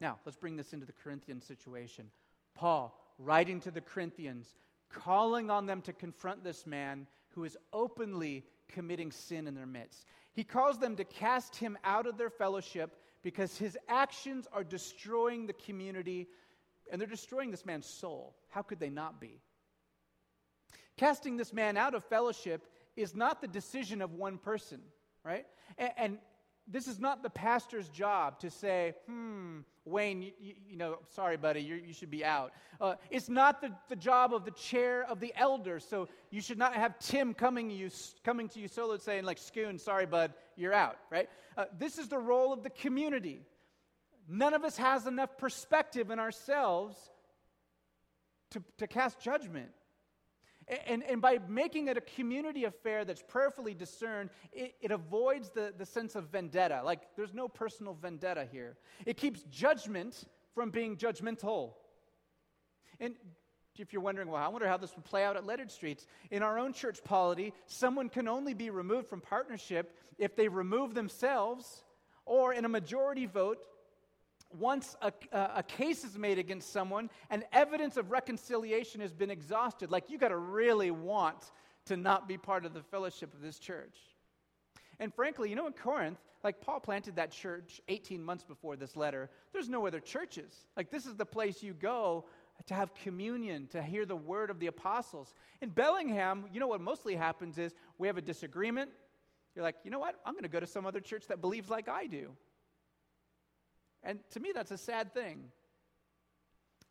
Now, 0.00 0.18
let's 0.24 0.36
bring 0.36 0.56
this 0.56 0.72
into 0.72 0.86
the 0.86 0.92
Corinthian 0.92 1.40
situation. 1.40 2.10
Paul, 2.54 2.94
writing 3.18 3.60
to 3.60 3.70
the 3.70 3.80
Corinthians, 3.80 4.54
calling 4.90 5.50
on 5.50 5.66
them 5.66 5.80
to 5.82 5.92
confront 5.92 6.44
this 6.44 6.66
man 6.66 7.06
who 7.28 7.44
is 7.44 7.56
openly 7.72 8.44
committing 8.68 9.10
sin 9.10 9.46
in 9.46 9.54
their 9.54 9.66
midst. 9.66 10.04
He 10.32 10.44
calls 10.44 10.78
them 10.78 10.96
to 10.96 11.04
cast 11.04 11.56
him 11.56 11.78
out 11.84 12.06
of 12.06 12.18
their 12.18 12.30
fellowship 12.30 12.96
because 13.24 13.56
his 13.56 13.76
actions 13.88 14.46
are 14.52 14.62
destroying 14.62 15.46
the 15.46 15.54
community 15.54 16.28
and 16.92 17.00
they're 17.00 17.08
destroying 17.08 17.50
this 17.50 17.66
man's 17.66 17.86
soul. 17.86 18.36
How 18.50 18.62
could 18.62 18.78
they 18.78 18.90
not 18.90 19.20
be? 19.20 19.40
Casting 20.96 21.36
this 21.36 21.52
man 21.52 21.76
out 21.76 21.94
of 21.94 22.04
fellowship 22.04 22.66
is 22.96 23.16
not 23.16 23.40
the 23.40 23.48
decision 23.48 24.02
of 24.02 24.12
one 24.12 24.38
person, 24.38 24.80
right? 25.24 25.46
And, 25.78 25.92
and 25.96 26.18
this 26.66 26.88
is 26.88 26.98
not 26.98 27.22
the 27.22 27.30
pastor's 27.30 27.88
job 27.88 28.40
to 28.40 28.50
say, 28.50 28.94
hmm, 29.06 29.60
Wayne, 29.84 30.22
you, 30.22 30.54
you, 30.66 30.76
know, 30.76 30.98
sorry, 31.10 31.36
buddy, 31.36 31.60
you 31.60 31.92
should 31.92 32.10
be 32.10 32.24
out. 32.24 32.52
Uh, 32.80 32.94
it's 33.10 33.28
not 33.28 33.60
the, 33.60 33.70
the 33.88 33.96
job 33.96 34.32
of 34.32 34.44
the 34.44 34.50
chair 34.52 35.04
of 35.04 35.20
the 35.20 35.32
elder, 35.36 35.78
so 35.78 36.08
you 36.30 36.40
should 36.40 36.56
not 36.56 36.74
have 36.74 36.98
Tim 36.98 37.34
coming, 37.34 37.70
you, 37.70 37.90
coming 38.24 38.48
to 38.48 38.60
you 38.60 38.68
solo 38.68 38.96
saying, 38.96 39.24
like, 39.24 39.38
Scoon, 39.38 39.78
sorry, 39.78 40.06
bud, 40.06 40.32
you're 40.56 40.72
out, 40.72 40.96
right? 41.10 41.28
Uh, 41.56 41.66
this 41.78 41.98
is 41.98 42.08
the 42.08 42.18
role 42.18 42.52
of 42.52 42.62
the 42.62 42.70
community. 42.70 43.42
None 44.26 44.54
of 44.54 44.64
us 44.64 44.78
has 44.78 45.06
enough 45.06 45.36
perspective 45.36 46.10
in 46.10 46.18
ourselves 46.18 46.96
to, 48.52 48.62
to 48.78 48.86
cast 48.86 49.20
judgment. 49.20 49.68
And, 50.86 51.02
and 51.02 51.20
by 51.20 51.38
making 51.48 51.88
it 51.88 51.96
a 51.96 52.00
community 52.00 52.64
affair 52.64 53.04
that's 53.04 53.22
prayerfully 53.22 53.74
discerned, 53.74 54.30
it, 54.52 54.74
it 54.80 54.90
avoids 54.90 55.50
the, 55.50 55.74
the 55.76 55.84
sense 55.84 56.14
of 56.14 56.30
vendetta. 56.30 56.80
Like, 56.84 57.02
there's 57.16 57.34
no 57.34 57.48
personal 57.48 57.94
vendetta 57.94 58.48
here. 58.50 58.76
It 59.04 59.16
keeps 59.16 59.42
judgment 59.50 60.24
from 60.54 60.70
being 60.70 60.96
judgmental. 60.96 61.72
And 62.98 63.14
if 63.78 63.92
you're 63.92 64.02
wondering, 64.02 64.28
well, 64.28 64.42
I 64.42 64.48
wonder 64.48 64.68
how 64.68 64.76
this 64.76 64.94
would 64.96 65.04
play 65.04 65.24
out 65.24 65.36
at 65.36 65.44
Lettered 65.44 65.70
Streets. 65.70 66.06
In 66.30 66.42
our 66.42 66.58
own 66.58 66.72
church 66.72 67.02
polity, 67.04 67.52
someone 67.66 68.08
can 68.08 68.28
only 68.28 68.54
be 68.54 68.70
removed 68.70 69.08
from 69.08 69.20
partnership 69.20 69.98
if 70.16 70.36
they 70.36 70.48
remove 70.48 70.94
themselves, 70.94 71.82
or 72.24 72.54
in 72.54 72.64
a 72.64 72.68
majority 72.68 73.26
vote, 73.26 73.66
once 74.58 74.96
a, 75.02 75.12
a, 75.32 75.62
case 75.62 76.04
is 76.04 76.16
made 76.16 76.38
against 76.38 76.72
someone 76.72 77.10
and 77.30 77.44
evidence 77.52 77.96
of 77.96 78.10
reconciliation 78.10 79.00
has 79.00 79.12
been 79.12 79.30
exhausted. 79.30 79.90
Like, 79.90 80.10
you 80.10 80.18
got 80.18 80.28
to 80.28 80.36
really 80.36 80.90
want 80.90 81.50
to 81.86 81.96
not 81.96 82.28
be 82.28 82.38
part 82.38 82.64
of 82.64 82.72
the 82.72 82.82
fellowship 82.82 83.34
of 83.34 83.40
this 83.40 83.58
church. 83.58 83.98
And 85.00 85.12
frankly, 85.12 85.50
you 85.50 85.56
know, 85.56 85.66
in 85.66 85.72
Corinth, 85.72 86.18
like 86.42 86.60
Paul 86.60 86.80
planted 86.80 87.16
that 87.16 87.30
church 87.30 87.80
18 87.88 88.22
months 88.22 88.44
before 88.44 88.76
this 88.76 88.96
letter. 88.96 89.30
There's 89.52 89.68
no 89.68 89.86
other 89.86 90.00
churches. 90.00 90.66
Like, 90.76 90.90
this 90.90 91.06
is 91.06 91.16
the 91.16 91.26
place 91.26 91.62
you 91.62 91.74
go 91.74 92.26
to 92.66 92.74
have 92.74 92.94
communion, 92.94 93.66
to 93.68 93.82
hear 93.82 94.06
the 94.06 94.16
word 94.16 94.50
of 94.50 94.60
the 94.60 94.68
apostles. 94.68 95.34
In 95.60 95.70
Bellingham, 95.70 96.44
you 96.52 96.60
know 96.60 96.68
what 96.68 96.80
mostly 96.80 97.16
happens 97.16 97.58
is 97.58 97.74
we 97.98 98.06
have 98.06 98.16
a 98.16 98.22
disagreement. 98.22 98.90
You're 99.54 99.64
like, 99.64 99.76
you 99.84 99.90
know 99.90 99.98
what? 99.98 100.20
I'm 100.24 100.34
going 100.34 100.44
to 100.44 100.48
go 100.48 100.60
to 100.60 100.66
some 100.66 100.86
other 100.86 101.00
church 101.00 101.26
that 101.28 101.40
believes 101.40 101.68
like 101.68 101.88
I 101.88 102.06
do. 102.06 102.30
And 104.04 104.20
to 104.30 104.40
me, 104.40 104.52
that's 104.54 104.70
a 104.70 104.78
sad 104.78 105.12
thing. 105.12 105.44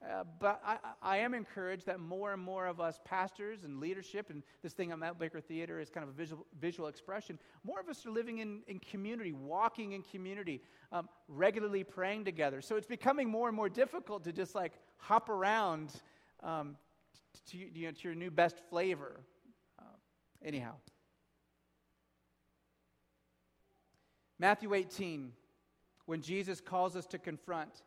Uh, 0.04 0.24
but 0.40 0.62
I, 0.66 0.78
I, 1.02 1.18
am 1.20 1.34
encouraged 1.34 1.86
that 1.86 1.98
more 1.98 2.34
and 2.34 2.42
more 2.42 2.66
of 2.66 2.82
us 2.82 3.00
pastors 3.06 3.64
and 3.64 3.80
leadership, 3.80 4.30
and 4.32 4.44
this 4.62 4.74
thing 4.74 4.92
at 4.92 5.00
Mount 5.00 5.18
Baker 5.18 5.40
Theater 5.40 5.80
is 5.80 5.90
kind 5.90 6.04
of 6.04 6.10
a 6.10 6.12
visual, 6.12 6.46
visual 6.60 6.90
expression, 6.90 7.40
more 7.64 7.80
of 7.80 7.88
us 7.88 8.06
are 8.06 8.12
living 8.12 8.40
in, 8.40 8.64
in 8.68 8.80
community, 8.80 9.32
walking 9.32 9.94
in 9.94 10.02
community, 10.02 10.62
um, 10.92 11.08
regularly 11.30 11.86
praying 11.86 12.26
together. 12.26 12.60
So 12.60 12.76
it's 12.76 12.88
becoming 12.88 13.30
more 13.30 13.48
and 13.48 13.56
more 13.56 13.70
difficult 13.70 14.26
to 14.26 14.34
just 14.34 14.56
like 14.56 14.74
hop 14.98 15.30
around 15.30 15.94
um, 16.42 16.76
to, 17.52 17.58
you 17.58 17.86
know, 17.86 17.92
to 17.92 18.04
your 18.04 18.16
new 18.16 18.32
best 18.32 18.58
flavor. 18.70 19.22
Uh, 19.80 19.84
anyhow. 20.44 20.74
Matthew 24.38 24.74
18, 24.74 25.32
when 26.06 26.22
Jesus 26.22 26.62
calls 26.62 26.96
us 26.96 27.06
to 27.08 27.18
confront 27.18 27.84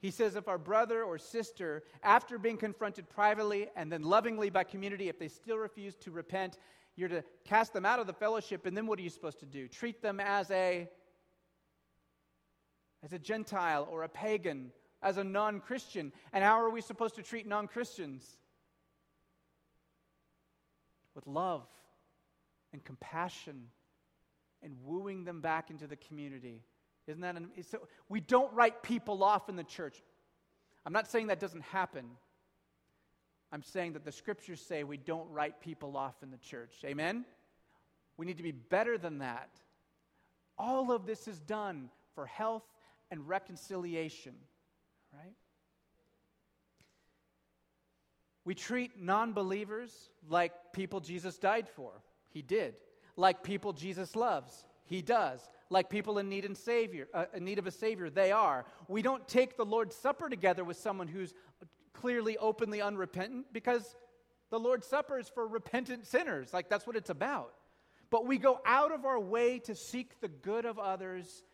he 0.00 0.10
says, 0.12 0.36
if 0.36 0.46
our 0.46 0.58
brother 0.58 1.02
or 1.02 1.18
sister, 1.18 1.82
after 2.02 2.38
being 2.38 2.56
confronted 2.56 3.08
privately 3.08 3.68
and 3.74 3.90
then 3.90 4.02
lovingly 4.02 4.48
by 4.48 4.62
community, 4.62 5.08
if 5.08 5.18
they 5.18 5.28
still 5.28 5.58
refuse 5.58 5.96
to 5.96 6.12
repent, 6.12 6.56
you're 6.94 7.08
to 7.08 7.24
cast 7.44 7.72
them 7.72 7.84
out 7.84 7.98
of 7.98 8.06
the 8.06 8.12
fellowship, 8.12 8.64
and 8.64 8.76
then 8.76 8.86
what 8.86 8.98
are 8.98 9.02
you 9.02 9.10
supposed 9.10 9.40
to 9.40 9.46
do? 9.46 9.66
Treat 9.66 10.00
them 10.00 10.20
as 10.20 10.50
a 10.50 10.88
as 13.04 13.12
a 13.12 13.18
Gentile 13.18 13.86
or 13.90 14.02
a 14.02 14.08
pagan, 14.08 14.72
as 15.02 15.18
a 15.18 15.24
non 15.24 15.60
Christian. 15.60 16.12
And 16.32 16.42
how 16.42 16.60
are 16.60 16.70
we 16.70 16.80
supposed 16.80 17.14
to 17.16 17.22
treat 17.22 17.46
non 17.46 17.66
Christians? 17.66 18.24
With 21.14 21.26
love 21.26 21.66
and 22.72 22.84
compassion 22.84 23.66
and 24.62 24.74
wooing 24.84 25.24
them 25.24 25.40
back 25.40 25.70
into 25.70 25.86
the 25.86 25.96
community. 25.96 26.62
Isn't 27.08 27.22
that 27.22 27.36
an, 27.36 27.50
so? 27.62 27.88
We 28.08 28.20
don't 28.20 28.52
write 28.52 28.82
people 28.82 29.24
off 29.24 29.48
in 29.48 29.56
the 29.56 29.64
church. 29.64 30.02
I'm 30.84 30.92
not 30.92 31.10
saying 31.10 31.28
that 31.28 31.40
doesn't 31.40 31.62
happen. 31.62 32.04
I'm 33.50 33.62
saying 33.62 33.94
that 33.94 34.04
the 34.04 34.12
scriptures 34.12 34.60
say 34.60 34.84
we 34.84 34.98
don't 34.98 35.28
write 35.30 35.60
people 35.60 35.96
off 35.96 36.22
in 36.22 36.30
the 36.30 36.36
church. 36.36 36.74
Amen? 36.84 37.24
We 38.18 38.26
need 38.26 38.36
to 38.36 38.42
be 38.42 38.52
better 38.52 38.98
than 38.98 39.18
that. 39.18 39.48
All 40.58 40.92
of 40.92 41.06
this 41.06 41.26
is 41.26 41.40
done 41.40 41.88
for 42.14 42.26
health 42.26 42.64
and 43.10 43.26
reconciliation, 43.26 44.34
right? 45.14 45.34
We 48.44 48.54
treat 48.54 49.00
non 49.00 49.32
believers 49.32 50.10
like 50.28 50.52
people 50.72 51.00
Jesus 51.00 51.38
died 51.38 51.68
for. 51.68 51.92
He 52.28 52.42
did. 52.42 52.74
Like 53.16 53.42
people 53.42 53.72
Jesus 53.72 54.14
loves. 54.14 54.66
He 54.84 55.00
does 55.00 55.48
like 55.70 55.90
people 55.90 56.18
in 56.18 56.28
need 56.28 56.44
and 56.44 56.56
savior, 56.56 57.08
uh, 57.12 57.26
in 57.34 57.44
need 57.44 57.58
of 57.58 57.66
a 57.66 57.70
savior. 57.70 58.10
They 58.10 58.32
are. 58.32 58.64
We 58.88 59.02
don't 59.02 59.26
take 59.28 59.56
the 59.56 59.64
Lord's 59.64 59.94
Supper 59.94 60.28
together 60.28 60.64
with 60.64 60.76
someone 60.76 61.08
who's 61.08 61.34
clearly, 61.92 62.36
openly 62.38 62.80
unrepentant 62.80 63.46
because 63.52 63.96
the 64.50 64.58
Lord's 64.58 64.86
Supper 64.86 65.18
is 65.18 65.28
for 65.28 65.46
repentant 65.46 66.06
sinners. 66.06 66.52
Like 66.52 66.68
that's 66.68 66.86
what 66.86 66.96
it's 66.96 67.10
about. 67.10 67.52
But 68.10 68.26
we 68.26 68.38
go 68.38 68.60
out 68.64 68.92
of 68.92 69.04
our 69.04 69.20
way 69.20 69.58
to 69.60 69.74
seek 69.74 70.20
the 70.20 70.28
good 70.28 70.64
of 70.64 70.78
others 70.78 71.44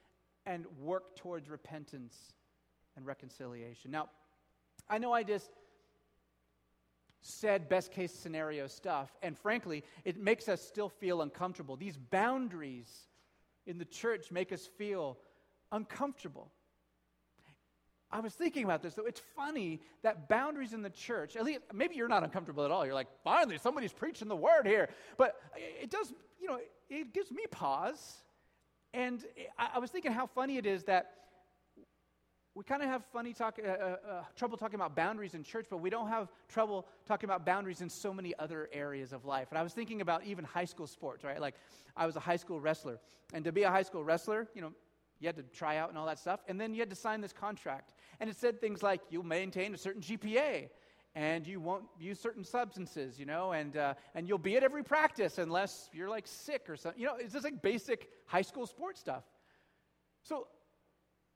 and 0.46 0.66
work 0.78 1.16
towards 1.16 1.48
repentance 1.48 2.16
and 2.96 3.04
reconciliation. 3.04 3.90
Now, 3.90 4.10
I 4.88 4.98
know 4.98 5.12
I 5.12 5.24
just 5.24 5.50
said 7.22 7.68
best 7.68 7.90
case 7.90 8.12
scenario 8.12 8.66
stuff, 8.66 9.16
and 9.22 9.36
frankly, 9.36 9.82
it 10.04 10.18
makes 10.20 10.48
us 10.48 10.60
still 10.60 10.90
feel 10.90 11.22
uncomfortable. 11.22 11.74
These 11.74 11.96
boundaries 11.96 13.08
in 13.66 13.78
the 13.78 13.84
church 13.84 14.30
make 14.30 14.52
us 14.52 14.68
feel 14.78 15.18
uncomfortable. 15.72 16.50
I 18.10 18.20
was 18.20 18.32
thinking 18.32 18.62
about 18.64 18.80
this, 18.80 18.94
though. 18.94 19.06
It's 19.06 19.20
funny 19.34 19.80
that 20.02 20.28
boundaries 20.28 20.72
in 20.72 20.82
the 20.82 20.90
church, 20.90 21.34
at 21.34 21.44
least 21.44 21.60
maybe 21.72 21.96
you're 21.96 22.06
not 22.06 22.22
uncomfortable 22.22 22.64
at 22.64 22.70
all. 22.70 22.84
You're 22.84 22.94
like, 22.94 23.08
finally, 23.24 23.58
somebody's 23.58 23.92
preaching 23.92 24.28
the 24.28 24.36
word 24.36 24.66
here. 24.66 24.88
But 25.16 25.34
it 25.56 25.90
does, 25.90 26.12
you 26.40 26.46
know, 26.46 26.58
it 26.88 27.12
gives 27.12 27.32
me 27.32 27.44
pause. 27.50 28.22
And 28.92 29.24
I 29.58 29.80
was 29.80 29.90
thinking 29.90 30.12
how 30.12 30.26
funny 30.26 30.58
it 30.58 30.66
is 30.66 30.84
that 30.84 31.23
we 32.54 32.62
kind 32.62 32.82
of 32.82 32.88
have 32.88 33.04
funny 33.12 33.32
talk, 33.32 33.58
uh, 33.62 33.68
uh, 33.68 33.96
uh, 34.08 34.22
trouble 34.36 34.56
talking 34.56 34.76
about 34.76 34.94
boundaries 34.94 35.34
in 35.34 35.42
church, 35.42 35.66
but 35.68 35.78
we 35.78 35.90
don't 35.90 36.08
have 36.08 36.28
trouble 36.48 36.86
talking 37.04 37.28
about 37.28 37.44
boundaries 37.44 37.80
in 37.80 37.90
so 37.90 38.14
many 38.14 38.32
other 38.38 38.68
areas 38.72 39.12
of 39.12 39.24
life. 39.24 39.48
And 39.50 39.58
I 39.58 39.62
was 39.62 39.72
thinking 39.72 40.00
about 40.00 40.24
even 40.24 40.44
high 40.44 40.64
school 40.64 40.86
sports, 40.86 41.24
right? 41.24 41.40
Like, 41.40 41.56
I 41.96 42.06
was 42.06 42.14
a 42.14 42.20
high 42.20 42.36
school 42.36 42.60
wrestler. 42.60 43.00
And 43.32 43.44
to 43.44 43.50
be 43.50 43.64
a 43.64 43.70
high 43.70 43.82
school 43.82 44.04
wrestler, 44.04 44.48
you 44.54 44.60
know, 44.60 44.72
you 45.18 45.26
had 45.26 45.36
to 45.36 45.42
try 45.42 45.78
out 45.78 45.88
and 45.88 45.98
all 45.98 46.06
that 46.06 46.18
stuff. 46.18 46.40
And 46.46 46.60
then 46.60 46.74
you 46.74 46.80
had 46.80 46.90
to 46.90 46.96
sign 46.96 47.20
this 47.20 47.32
contract. 47.32 47.92
And 48.20 48.30
it 48.30 48.36
said 48.36 48.60
things 48.60 48.82
like, 48.82 49.00
you'll 49.10 49.24
maintain 49.24 49.74
a 49.74 49.78
certain 49.78 50.02
GPA 50.02 50.68
and 51.16 51.46
you 51.46 51.60
won't 51.60 51.84
use 51.98 52.20
certain 52.20 52.44
substances, 52.44 53.18
you 53.18 53.26
know, 53.26 53.52
and, 53.52 53.76
uh, 53.76 53.94
and 54.14 54.28
you'll 54.28 54.38
be 54.38 54.56
at 54.56 54.64
every 54.64 54.82
practice 54.82 55.38
unless 55.38 55.88
you're 55.92 56.08
like 56.08 56.26
sick 56.26 56.68
or 56.68 56.76
something. 56.76 57.00
You 57.00 57.08
know, 57.08 57.16
it's 57.18 57.32
just 57.32 57.44
like 57.44 57.62
basic 57.62 58.08
high 58.26 58.42
school 58.42 58.66
sports 58.66 59.00
stuff. 59.00 59.24
So 60.22 60.48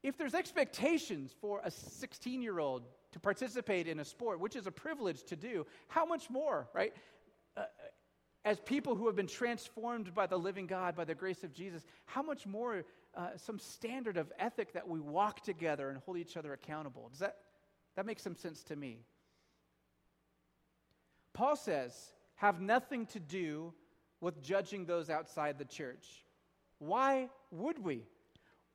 if 0.02 0.16
there's 0.16 0.34
expectations 0.34 1.34
for 1.40 1.60
a 1.64 1.70
16 1.70 2.42
year 2.42 2.58
old 2.58 2.84
to 3.12 3.18
participate 3.18 3.88
in 3.88 4.00
a 4.00 4.04
sport, 4.04 4.40
which 4.40 4.56
is 4.56 4.66
a 4.66 4.70
privilege 4.70 5.24
to 5.24 5.36
do, 5.36 5.66
how 5.88 6.04
much 6.04 6.30
more, 6.30 6.68
right? 6.72 6.94
Uh, 7.56 7.64
as 8.44 8.60
people 8.60 8.94
who 8.94 9.06
have 9.06 9.16
been 9.16 9.26
transformed 9.26 10.14
by 10.14 10.26
the 10.26 10.38
living 10.38 10.66
God, 10.66 10.94
by 10.94 11.04
the 11.04 11.14
grace 11.14 11.42
of 11.42 11.52
Jesus, 11.52 11.84
how 12.06 12.22
much 12.22 12.46
more 12.46 12.84
uh, 13.14 13.28
some 13.36 13.58
standard 13.58 14.16
of 14.16 14.32
ethic 14.38 14.72
that 14.72 14.86
we 14.86 15.00
walk 15.00 15.42
together 15.42 15.90
and 15.90 15.98
hold 15.98 16.16
each 16.16 16.36
other 16.36 16.52
accountable? 16.52 17.08
Does 17.10 17.18
that, 17.18 17.36
that 17.96 18.06
make 18.06 18.20
some 18.20 18.36
sense 18.36 18.62
to 18.64 18.76
me? 18.76 19.00
Paul 21.32 21.56
says, 21.56 22.12
have 22.36 22.60
nothing 22.60 23.06
to 23.06 23.20
do 23.20 23.72
with 24.20 24.42
judging 24.42 24.86
those 24.86 25.10
outside 25.10 25.58
the 25.58 25.64
church. 25.64 26.24
Why 26.78 27.28
would 27.50 27.82
we? 27.84 28.04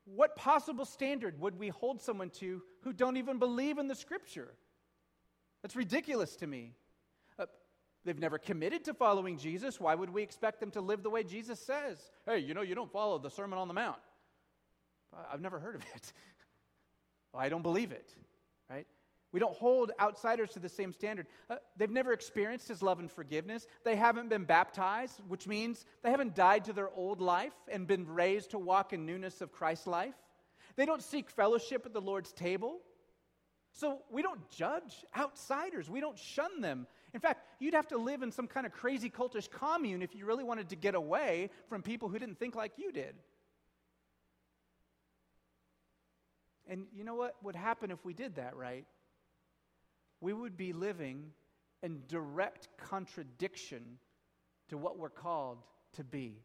What 0.05 0.35
possible 0.35 0.85
standard 0.85 1.39
would 1.39 1.57
we 1.57 1.69
hold 1.69 2.01
someone 2.01 2.29
to 2.31 2.61
who 2.81 2.93
don't 2.93 3.17
even 3.17 3.39
believe 3.39 3.77
in 3.77 3.87
the 3.87 3.95
scripture? 3.95 4.53
That's 5.61 5.75
ridiculous 5.75 6.35
to 6.37 6.47
me. 6.47 6.73
Uh, 7.39 7.45
they've 8.03 8.19
never 8.19 8.37
committed 8.37 8.83
to 8.85 8.93
following 8.93 9.37
Jesus. 9.37 9.79
Why 9.79 9.95
would 9.95 10.09
we 10.09 10.21
expect 10.21 10.59
them 10.59 10.71
to 10.71 10.81
live 10.81 11.03
the 11.03 11.09
way 11.09 11.23
Jesus 11.23 11.59
says? 11.59 11.99
Hey, 12.25 12.39
you 12.39 12.53
know, 12.53 12.61
you 12.61 12.75
don't 12.75 12.91
follow 12.91 13.17
the 13.17 13.29
Sermon 13.29 13.57
on 13.57 13.67
the 13.67 13.73
Mount. 13.73 13.99
I've 15.31 15.41
never 15.41 15.59
heard 15.59 15.75
of 15.75 15.81
it. 15.95 16.13
well, 17.33 17.41
I 17.41 17.49
don't 17.49 17.61
believe 17.61 17.91
it, 17.91 18.13
right? 18.69 18.87
We 19.33 19.39
don't 19.39 19.55
hold 19.55 19.91
outsiders 19.99 20.51
to 20.51 20.59
the 20.59 20.69
same 20.69 20.93
standard. 20.93 21.25
Uh, 21.49 21.55
they've 21.75 21.89
never 21.89 22.13
experienced 22.13 22.67
his 22.67 22.83
love 22.83 22.99
and 22.99 23.11
forgiveness. 23.11 23.67
They 23.83 23.95
haven't 23.95 24.29
been 24.29 24.45
baptized, 24.45 25.19
which 25.27 25.47
means 25.47 25.85
they 26.03 26.11
haven't 26.11 26.35
died 26.35 26.65
to 26.65 26.73
their 26.73 26.91
old 26.91 27.19
life 27.19 27.53
and 27.67 27.87
been 27.87 28.07
raised 28.07 28.51
to 28.51 28.59
walk 28.59 28.93
in 28.93 29.07
newness 29.07 29.41
of 29.41 29.51
Christ's 29.51 29.87
life. 29.87 30.13
They 30.75 30.85
don't 30.85 31.01
seek 31.01 31.31
fellowship 31.31 31.85
at 31.85 31.93
the 31.93 32.01
Lord's 32.01 32.31
table. 32.31 32.79
So 33.71 34.03
we 34.11 34.21
don't 34.21 34.47
judge 34.51 35.03
outsiders, 35.17 35.89
we 35.89 35.99
don't 35.99 36.17
shun 36.17 36.61
them. 36.61 36.85
In 37.11 37.19
fact, 37.19 37.43
you'd 37.59 37.73
have 37.73 37.87
to 37.87 37.97
live 37.97 38.21
in 38.21 38.31
some 38.31 38.47
kind 38.47 38.67
of 38.67 38.71
crazy 38.71 39.09
cultish 39.09 39.49
commune 39.49 40.03
if 40.03 40.15
you 40.15 40.27
really 40.27 40.43
wanted 40.43 40.69
to 40.69 40.75
get 40.75 40.93
away 40.93 41.49
from 41.69 41.81
people 41.81 42.07
who 42.07 42.19
didn't 42.19 42.37
think 42.37 42.55
like 42.55 42.73
you 42.77 42.91
did. 42.91 43.15
And 46.67 46.85
you 46.93 47.03
know 47.03 47.15
what 47.15 47.35
would 47.43 47.55
happen 47.55 47.89
if 47.89 48.05
we 48.05 48.13
did 48.13 48.35
that, 48.35 48.55
right? 48.55 48.85
We 50.23 50.31
would 50.31 50.55
be 50.55 50.71
living 50.71 51.25
in 51.83 52.01
direct 52.07 52.69
contradiction 52.77 53.83
to 54.69 54.77
what 54.77 54.97
we're 54.97 55.09
called 55.09 55.57
to 55.97 56.03
be. 56.03 56.37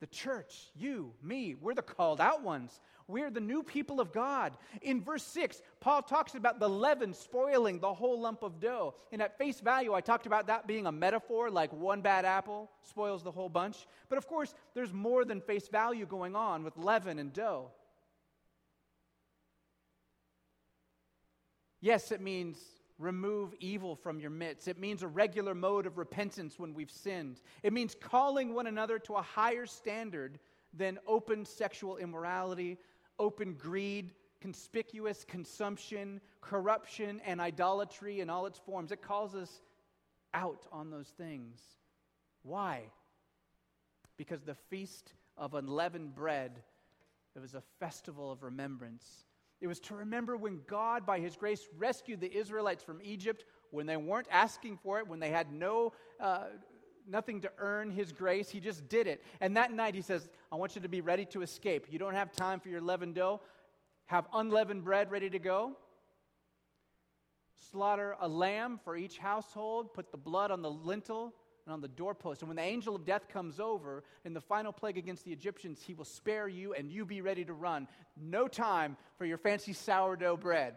The 0.00 0.06
church, 0.06 0.54
you, 0.74 1.14
me, 1.22 1.54
we're 1.54 1.74
the 1.74 1.80
called 1.80 2.20
out 2.20 2.42
ones. 2.42 2.78
We're 3.08 3.30
the 3.30 3.40
new 3.40 3.62
people 3.62 3.98
of 3.98 4.12
God. 4.12 4.58
In 4.82 5.00
verse 5.00 5.22
6, 5.22 5.62
Paul 5.80 6.02
talks 6.02 6.34
about 6.34 6.60
the 6.60 6.68
leaven 6.68 7.14
spoiling 7.14 7.78
the 7.78 7.94
whole 7.94 8.20
lump 8.20 8.42
of 8.42 8.60
dough. 8.60 8.94
And 9.10 9.22
at 9.22 9.38
face 9.38 9.60
value, 9.60 9.94
I 9.94 10.02
talked 10.02 10.26
about 10.26 10.48
that 10.48 10.66
being 10.66 10.84
a 10.84 10.92
metaphor, 10.92 11.50
like 11.50 11.72
one 11.72 12.02
bad 12.02 12.26
apple 12.26 12.70
spoils 12.82 13.22
the 13.22 13.32
whole 13.32 13.48
bunch. 13.48 13.86
But 14.10 14.18
of 14.18 14.26
course, 14.26 14.52
there's 14.74 14.92
more 14.92 15.24
than 15.24 15.40
face 15.40 15.68
value 15.68 16.04
going 16.04 16.36
on 16.36 16.62
with 16.62 16.76
leaven 16.76 17.18
and 17.18 17.32
dough. 17.32 17.70
Yes, 21.80 22.12
it 22.12 22.20
means 22.20 22.58
remove 22.98 23.54
evil 23.60 23.94
from 23.94 24.20
your 24.20 24.30
midst. 24.30 24.68
It 24.68 24.78
means 24.78 25.02
a 25.02 25.08
regular 25.08 25.54
mode 25.54 25.86
of 25.86 25.98
repentance 25.98 26.58
when 26.58 26.74
we've 26.74 26.90
sinned. 26.90 27.40
It 27.62 27.72
means 27.72 27.94
calling 27.98 28.54
one 28.54 28.66
another 28.66 28.98
to 29.00 29.14
a 29.14 29.22
higher 29.22 29.66
standard 29.66 30.38
than 30.72 30.98
open 31.06 31.44
sexual 31.44 31.96
immorality, 31.98 32.78
open 33.18 33.54
greed, 33.54 34.12
conspicuous 34.40 35.24
consumption, 35.24 36.20
corruption, 36.40 37.20
and 37.24 37.40
idolatry 37.40 38.20
in 38.20 38.30
all 38.30 38.46
its 38.46 38.58
forms. 38.58 38.92
It 38.92 39.02
calls 39.02 39.34
us 39.34 39.60
out 40.34 40.66
on 40.72 40.90
those 40.90 41.08
things. 41.08 41.60
Why? 42.42 42.82
Because 44.16 44.42
the 44.42 44.54
feast 44.54 45.12
of 45.36 45.54
unleavened 45.54 46.14
bread, 46.14 46.62
it 47.34 47.40
was 47.40 47.54
a 47.54 47.62
festival 47.80 48.30
of 48.30 48.42
remembrance. 48.42 49.04
It 49.60 49.66
was 49.66 49.80
to 49.80 49.94
remember 49.94 50.36
when 50.36 50.60
God, 50.66 51.06
by 51.06 51.18
His 51.18 51.36
grace, 51.36 51.66
rescued 51.78 52.20
the 52.20 52.34
Israelites 52.34 52.84
from 52.84 53.00
Egypt 53.02 53.44
when 53.70 53.86
they 53.86 53.96
weren't 53.96 54.28
asking 54.30 54.78
for 54.82 54.98
it, 54.98 55.08
when 55.08 55.18
they 55.18 55.30
had 55.30 55.52
no, 55.52 55.92
uh, 56.20 56.44
nothing 57.08 57.40
to 57.40 57.50
earn 57.58 57.90
His 57.90 58.12
grace. 58.12 58.50
He 58.50 58.60
just 58.60 58.88
did 58.88 59.06
it. 59.06 59.22
And 59.40 59.56
that 59.56 59.72
night, 59.72 59.94
He 59.94 60.02
says, 60.02 60.28
I 60.52 60.56
want 60.56 60.74
you 60.74 60.82
to 60.82 60.88
be 60.88 61.00
ready 61.00 61.24
to 61.26 61.42
escape. 61.42 61.86
You 61.90 61.98
don't 61.98 62.14
have 62.14 62.32
time 62.32 62.60
for 62.60 62.68
your 62.68 62.80
leavened 62.80 63.14
dough. 63.14 63.40
Have 64.06 64.26
unleavened 64.32 64.84
bread 64.84 65.10
ready 65.10 65.30
to 65.30 65.38
go. 65.38 65.76
Slaughter 67.70 68.16
a 68.20 68.28
lamb 68.28 68.78
for 68.84 68.96
each 68.96 69.18
household. 69.18 69.94
Put 69.94 70.12
the 70.12 70.18
blood 70.18 70.50
on 70.50 70.62
the 70.62 70.70
lintel 70.70 71.34
and 71.66 71.72
on 71.72 71.80
the 71.80 71.88
doorpost. 71.88 72.42
And 72.42 72.48
when 72.48 72.56
the 72.56 72.62
angel 72.62 72.94
of 72.94 73.04
death 73.04 73.28
comes 73.28 73.58
over 73.60 74.04
in 74.24 74.32
the 74.32 74.40
final 74.40 74.72
plague 74.72 74.96
against 74.96 75.24
the 75.24 75.32
Egyptians, 75.32 75.82
he 75.82 75.94
will 75.94 76.04
spare 76.04 76.48
you 76.48 76.72
and 76.74 76.90
you 76.90 77.04
be 77.04 77.20
ready 77.20 77.44
to 77.44 77.52
run. 77.52 77.88
No 78.16 78.48
time 78.48 78.96
for 79.18 79.26
your 79.26 79.38
fancy 79.38 79.72
sourdough 79.72 80.36
bread. 80.36 80.74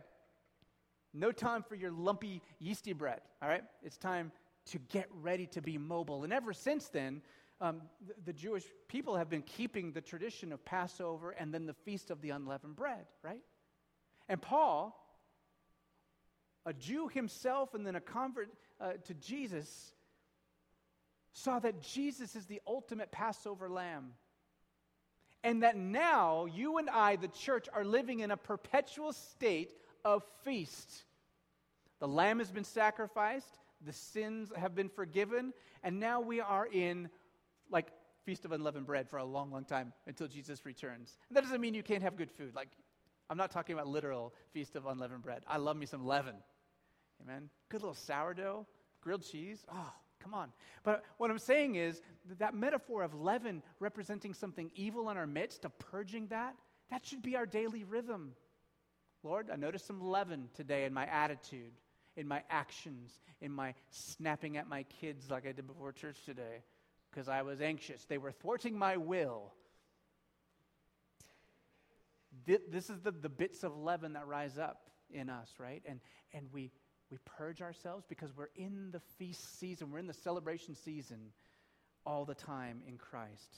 No 1.13 1.31
time 1.31 1.63
for 1.63 1.75
your 1.75 1.91
lumpy 1.91 2.41
yeasty 2.59 2.93
bread. 2.93 3.21
All 3.41 3.47
right? 3.47 3.63
It's 3.83 3.97
time 3.97 4.31
to 4.67 4.79
get 4.89 5.07
ready 5.21 5.45
to 5.47 5.61
be 5.61 5.77
mobile. 5.77 6.23
And 6.23 6.33
ever 6.33 6.53
since 6.53 6.89
then, 6.89 7.21
um, 7.61 7.81
the, 8.05 8.13
the 8.25 8.33
Jewish 8.33 8.63
people 8.87 9.15
have 9.15 9.29
been 9.29 9.41
keeping 9.43 9.91
the 9.91 10.01
tradition 10.01 10.51
of 10.51 10.63
Passover 10.65 11.31
and 11.31 11.53
then 11.53 11.65
the 11.65 11.73
feast 11.73 12.09
of 12.09 12.21
the 12.21 12.31
unleavened 12.31 12.75
bread, 12.75 13.05
right? 13.23 13.41
And 14.27 14.41
Paul, 14.41 14.95
a 16.65 16.73
Jew 16.73 17.09
himself 17.09 17.73
and 17.73 17.85
then 17.85 17.95
a 17.95 18.01
convert 18.01 18.49
uh, 18.79 18.93
to 19.05 19.13
Jesus, 19.15 19.93
saw 21.39 21.59
that 21.59 21.81
Jesus 21.81 22.35
is 22.35 22.45
the 22.45 22.61
ultimate 22.67 23.11
Passover 23.11 23.69
lamb. 23.69 24.13
And 25.43 25.63
that 25.63 25.77
now 25.77 26.45
you 26.45 26.77
and 26.77 26.89
I, 26.89 27.15
the 27.15 27.29
church, 27.29 27.67
are 27.73 27.85
living 27.85 28.19
in 28.19 28.31
a 28.31 28.37
perpetual 28.37 29.13
state 29.13 29.71
of 30.03 30.23
feast. 30.43 31.03
The 31.99 32.07
lamb 32.07 32.39
has 32.39 32.51
been 32.51 32.65
sacrificed, 32.65 33.57
the 33.85 33.93
sins 33.93 34.51
have 34.57 34.75
been 34.75 34.89
forgiven, 34.89 35.53
and 35.81 35.99
now 35.99 36.19
we 36.19 36.41
are 36.41 36.67
in 36.67 37.09
like 37.71 37.87
feast 38.25 38.43
of 38.43 38.51
unleavened 38.51 38.85
bread 38.85 39.09
for 39.09 39.17
a 39.17 39.23
long, 39.23 39.51
long 39.51 39.63
time 39.63 39.93
until 40.07 40.27
Jesus 40.27 40.65
returns. 40.65 41.17
And 41.29 41.37
that 41.37 41.43
doesn't 41.43 41.61
mean 41.61 41.73
you 41.73 41.83
can't 41.83 42.03
have 42.03 42.17
good 42.17 42.31
food. 42.31 42.53
Like, 42.53 42.69
I'm 43.29 43.37
not 43.37 43.51
talking 43.51 43.73
about 43.73 43.87
literal 43.87 44.33
feast 44.51 44.75
of 44.75 44.85
unleavened 44.87 45.21
bread. 45.21 45.43
I 45.47 45.57
love 45.57 45.77
me 45.77 45.85
some 45.85 46.05
leaven. 46.05 46.35
Amen. 47.21 47.49
Good 47.69 47.81
little 47.81 47.95
sourdough, 47.95 48.65
grilled 49.01 49.23
cheese. 49.23 49.63
Oh, 49.71 49.93
Come 50.23 50.33
on. 50.33 50.51
But 50.83 51.03
what 51.17 51.31
I'm 51.31 51.39
saying 51.39 51.75
is 51.75 52.01
that, 52.27 52.39
that 52.39 52.53
metaphor 52.53 53.03
of 53.03 53.13
leaven 53.13 53.63
representing 53.79 54.33
something 54.33 54.71
evil 54.75 55.09
in 55.09 55.17
our 55.17 55.27
midst, 55.27 55.65
of 55.65 55.77
purging 55.79 56.27
that, 56.27 56.55
that 56.89 57.05
should 57.05 57.21
be 57.21 57.35
our 57.35 57.45
daily 57.45 57.83
rhythm. 57.83 58.33
Lord, 59.23 59.49
I 59.51 59.55
noticed 59.55 59.85
some 59.85 60.01
leaven 60.01 60.49
today 60.55 60.85
in 60.85 60.93
my 60.93 61.05
attitude, 61.05 61.73
in 62.15 62.27
my 62.27 62.43
actions, 62.49 63.19
in 63.41 63.51
my 63.51 63.73
snapping 63.89 64.57
at 64.57 64.67
my 64.67 64.83
kids 64.83 65.29
like 65.29 65.45
I 65.47 65.51
did 65.51 65.67
before 65.67 65.91
church 65.91 66.17
today 66.25 66.63
because 67.09 67.27
I 67.27 67.41
was 67.41 67.61
anxious. 67.61 68.05
They 68.05 68.17
were 68.17 68.31
thwarting 68.31 68.77
my 68.77 68.97
will. 68.97 69.53
This 72.45 72.89
is 72.89 72.99
the, 73.01 73.11
the 73.11 73.29
bits 73.29 73.63
of 73.63 73.77
leaven 73.77 74.13
that 74.13 74.27
rise 74.27 74.57
up 74.57 74.89
in 75.11 75.29
us, 75.29 75.51
right? 75.59 75.83
And, 75.87 75.99
and 76.33 76.47
we, 76.51 76.71
we 77.11 77.17
purge 77.25 77.61
ourselves 77.61 78.05
because 78.07 78.35
we're 78.35 78.49
in 78.55 78.91
the 78.91 78.99
feast 79.17 79.59
season, 79.59 79.91
we're 79.91 79.99
in 79.99 80.07
the 80.07 80.13
celebration 80.13 80.75
season 80.75 81.17
all 82.05 82.25
the 82.25 82.35
time 82.35 82.81
in 82.87 82.97
Christ. 82.97 83.57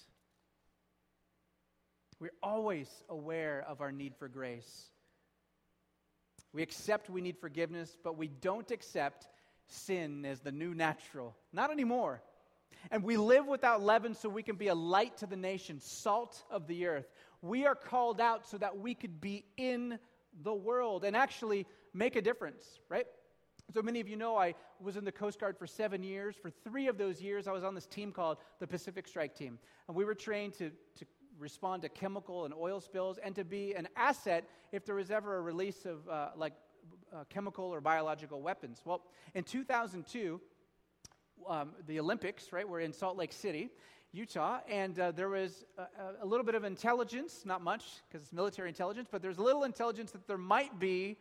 We're 2.20 2.32
always 2.44 2.88
aware 3.10 3.66
of 3.68 3.82
our 3.82 3.92
need 3.92 4.16
for 4.16 4.28
grace. 4.28 4.86
We 6.54 6.62
accept 6.62 7.10
we 7.10 7.22
need 7.22 7.38
forgiveness, 7.38 7.98
but 8.04 8.18
we 8.18 8.28
don't 8.28 8.70
accept 8.72 9.28
sin 9.68 10.26
as 10.26 10.40
the 10.42 10.52
new 10.52 10.74
natural. 10.74 11.36
Not 11.52 11.72
anymore. 11.72 12.22
And 12.90 13.04
we 13.04 13.18
live 13.18 13.48
without 13.48 13.82
leaven 13.82 14.14
so 14.14 14.30
we 14.30 14.44
can 14.44 14.56
be 14.56 14.68
a 14.68 14.76
light 14.76 15.18
to 15.18 15.28
the 15.28 15.36
nation, 15.36 15.80
salt 15.80 16.44
of 16.50 16.68
the 16.68 16.88
earth. 16.88 17.08
We 17.42 17.66
are 17.66 17.76
called 17.76 18.20
out 18.20 18.48
so 18.48 18.58
that 18.58 18.78
we 18.78 18.96
could 18.96 19.22
be 19.22 19.46
in 19.58 20.00
the 20.44 20.54
world 20.54 21.04
and 21.04 21.16
actually 21.16 21.66
make 21.94 22.16
a 22.16 22.22
difference, 22.22 22.64
right? 22.90 23.06
So 23.74 23.82
many 23.82 24.02
of 24.02 24.10
you 24.10 24.18
know 24.18 24.36
I 24.36 24.56
was 24.82 24.98
in 24.98 25.06
the 25.06 25.12
Coast 25.12 25.40
Guard 25.40 25.58
for 25.58 25.66
seven 25.66 26.04
years. 26.04 26.36
For 26.36 26.50
three 26.50 26.88
of 26.88 26.98
those 26.98 27.22
years, 27.22 27.48
I 27.48 27.54
was 27.54 27.64
on 27.64 27.74
this 27.74 27.86
team 27.86 28.12
called 28.12 28.38
the 28.60 28.68
Pacific 28.68 29.08
Strike 29.08 29.34
Team. 29.34 29.60
And 29.88 29.96
we 29.96 30.04
were 30.04 30.16
trained 30.16 30.54
to, 30.56 30.72
to 30.98 31.06
respond 31.40 31.84
to 31.84 31.90
chemical 31.90 32.44
and 32.44 32.54
oil 32.54 32.82
spills 32.82 33.18
and 33.18 33.34
to 33.36 33.46
be 33.46 33.74
an 33.74 33.88
asset 33.96 34.46
if 34.74 34.86
there 34.86 34.96
was 34.96 35.10
ever 35.10 35.38
a 35.38 35.42
release 35.42 35.86
of 35.86 36.08
uh, 36.10 36.30
like 36.36 36.54
uh, 37.14 37.24
chemical 37.30 37.66
or 37.66 37.80
biological 37.80 38.42
weapons. 38.42 38.82
Well, 38.84 39.04
in 39.36 39.44
2002, 39.44 40.42
um, 41.48 41.72
the 41.88 42.00
Olympics, 42.00 42.52
right, 42.52 42.68
were 42.68 42.82
in 42.82 42.92
Salt 42.92 43.18
Lake 43.18 43.32
City, 43.32 43.70
Utah, 44.12 44.60
and 44.70 45.00
uh, 45.00 45.12
there 45.12 45.30
was 45.30 45.64
a, 45.78 46.24
a, 46.24 46.26
little 46.26 46.46
bit 46.46 46.56
of 46.56 46.66
intelligence, 46.66 47.44
not 47.46 47.62
much 47.62 47.86
because 48.08 48.24
it's 48.24 48.34
military 48.34 48.68
intelligence, 48.68 49.08
but 49.10 49.22
there's 49.22 49.38
a 49.38 49.42
little 49.42 49.64
intelligence 49.64 50.12
that 50.12 50.28
there 50.28 50.38
might 50.38 50.78
be 50.78 51.18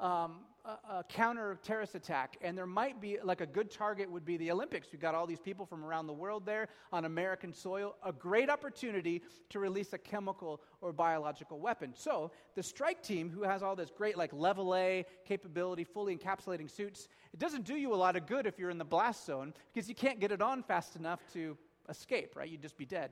um, 0.00 0.40
a, 0.64 1.04
counter 1.08 1.58
terrorist 1.62 1.94
attack, 1.94 2.36
and 2.40 2.56
there 2.56 2.66
might 2.66 3.00
be 3.00 3.18
like 3.22 3.40
a 3.40 3.46
good 3.46 3.70
target 3.70 4.10
would 4.10 4.24
be 4.24 4.36
the 4.36 4.50
Olympics. 4.50 4.88
We've 4.92 5.00
got 5.00 5.14
all 5.14 5.26
these 5.26 5.40
people 5.40 5.66
from 5.66 5.84
around 5.84 6.06
the 6.06 6.12
world 6.12 6.46
there 6.46 6.68
on 6.92 7.04
American 7.04 7.52
soil, 7.52 7.96
a 8.04 8.12
great 8.12 8.48
opportunity 8.48 9.22
to 9.50 9.58
release 9.58 9.92
a 9.92 9.98
chemical 9.98 10.60
or 10.80 10.92
biological 10.92 11.58
weapon. 11.58 11.92
So 11.96 12.30
the 12.54 12.62
strike 12.62 13.02
team, 13.02 13.30
who 13.30 13.42
has 13.42 13.62
all 13.62 13.76
this 13.76 13.90
great 13.90 14.16
like 14.16 14.32
level 14.32 14.74
A 14.74 15.04
capability, 15.24 15.84
fully 15.84 16.16
encapsulating 16.16 16.70
suits, 16.70 17.08
it 17.32 17.40
doesn't 17.40 17.64
do 17.64 17.74
you 17.74 17.92
a 17.92 17.96
lot 17.96 18.16
of 18.16 18.26
good 18.26 18.46
if 18.46 18.58
you're 18.58 18.70
in 18.70 18.78
the 18.78 18.84
blast 18.84 19.26
zone 19.26 19.54
because 19.72 19.88
you 19.88 19.94
can't 19.94 20.20
get 20.20 20.32
it 20.32 20.42
on 20.42 20.62
fast 20.62 20.96
enough 20.96 21.20
to 21.32 21.56
escape, 21.88 22.36
right? 22.36 22.48
You'd 22.48 22.62
just 22.62 22.76
be 22.76 22.86
dead. 22.86 23.10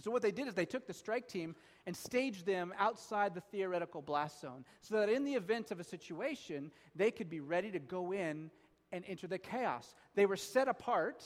So, 0.00 0.10
what 0.10 0.22
they 0.22 0.30
did 0.30 0.46
is 0.46 0.54
they 0.54 0.66
took 0.66 0.86
the 0.86 0.94
strike 0.94 1.26
team 1.26 1.56
and 1.86 1.96
staged 1.96 2.46
them 2.46 2.72
outside 2.78 3.34
the 3.34 3.40
theoretical 3.40 4.00
blast 4.00 4.40
zone 4.40 4.64
so 4.80 4.96
that 4.96 5.08
in 5.08 5.24
the 5.24 5.34
event 5.34 5.70
of 5.70 5.80
a 5.80 5.84
situation, 5.84 6.70
they 6.94 7.10
could 7.10 7.28
be 7.28 7.40
ready 7.40 7.70
to 7.72 7.78
go 7.78 8.12
in 8.12 8.50
and 8.92 9.04
enter 9.06 9.26
the 9.26 9.38
chaos. 9.38 9.94
They 10.14 10.26
were 10.26 10.36
set 10.36 10.68
apart 10.68 11.24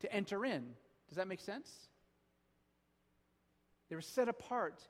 to 0.00 0.12
enter 0.12 0.44
in. 0.44 0.74
Does 1.08 1.16
that 1.16 1.28
make 1.28 1.40
sense? 1.40 1.70
They 3.88 3.96
were 3.96 4.02
set 4.02 4.28
apart 4.28 4.82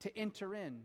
to 0.00 0.16
enter 0.16 0.54
in. 0.54 0.82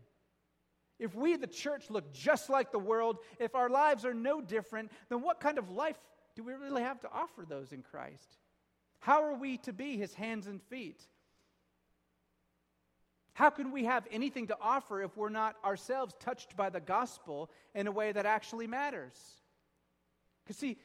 If 0.99 1.15
we, 1.15 1.35
the 1.35 1.47
church, 1.47 1.89
look 1.89 2.13
just 2.13 2.49
like 2.49 2.71
the 2.71 2.79
world, 2.79 3.17
if 3.39 3.55
our 3.55 3.69
lives 3.69 4.05
are 4.05 4.13
no 4.13 4.39
different, 4.41 4.91
then 5.09 5.21
what 5.21 5.39
kind 5.39 5.57
of 5.57 5.71
life 5.71 5.97
do 6.35 6.43
we 6.43 6.53
really 6.53 6.83
have 6.83 6.99
to 7.01 7.09
offer 7.11 7.43
those 7.47 7.71
in 7.71 7.81
Christ? 7.81 8.37
How 8.99 9.23
are 9.23 9.33
we 9.33 9.57
to 9.57 9.73
be 9.73 9.97
his 9.97 10.13
hands 10.13 10.45
and 10.45 10.61
feet? 10.61 11.01
How 13.41 13.49
can 13.49 13.71
we 13.71 13.85
have 13.85 14.05
anything 14.11 14.45
to 14.49 14.57
offer 14.61 15.01
if 15.01 15.17
we're 15.17 15.29
not 15.29 15.55
ourselves 15.65 16.13
touched 16.19 16.55
by 16.55 16.69
the 16.69 16.79
gospel 16.79 17.49
in 17.73 17.87
a 17.87 17.91
way 17.91 18.11
that 18.11 18.27
actually 18.27 18.67
matters? 18.67 19.15
Because, 20.43 20.57
see, 20.57 20.77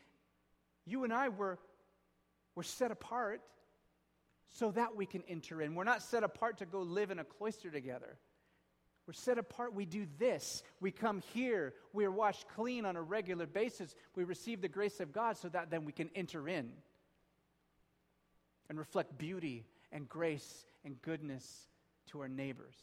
you 0.86 1.04
and 1.04 1.12
I 1.12 1.28
were, 1.28 1.58
were 2.54 2.62
set 2.62 2.90
apart 2.90 3.42
so 4.54 4.70
that 4.70 4.96
we 4.96 5.04
can 5.04 5.22
enter 5.28 5.60
in. 5.60 5.74
We're 5.74 5.84
not 5.84 6.00
set 6.00 6.22
apart 6.22 6.56
to 6.60 6.64
go 6.64 6.80
live 6.80 7.10
in 7.10 7.18
a 7.18 7.24
cloister 7.24 7.70
together. 7.70 8.16
We're 9.06 9.12
set 9.12 9.36
apart. 9.36 9.74
We 9.74 9.84
do 9.84 10.06
this. 10.18 10.62
We 10.80 10.92
come 10.92 11.20
here. 11.34 11.74
We 11.92 12.06
are 12.06 12.10
washed 12.10 12.46
clean 12.54 12.86
on 12.86 12.96
a 12.96 13.02
regular 13.02 13.44
basis. 13.44 13.94
We 14.14 14.24
receive 14.24 14.62
the 14.62 14.68
grace 14.68 14.98
of 15.00 15.12
God 15.12 15.36
so 15.36 15.50
that 15.50 15.68
then 15.68 15.84
we 15.84 15.92
can 15.92 16.08
enter 16.14 16.48
in 16.48 16.72
and 18.70 18.78
reflect 18.78 19.18
beauty 19.18 19.66
and 19.92 20.08
grace 20.08 20.64
and 20.86 21.02
goodness 21.02 21.68
to 22.06 22.20
our 22.20 22.28
neighbors. 22.28 22.76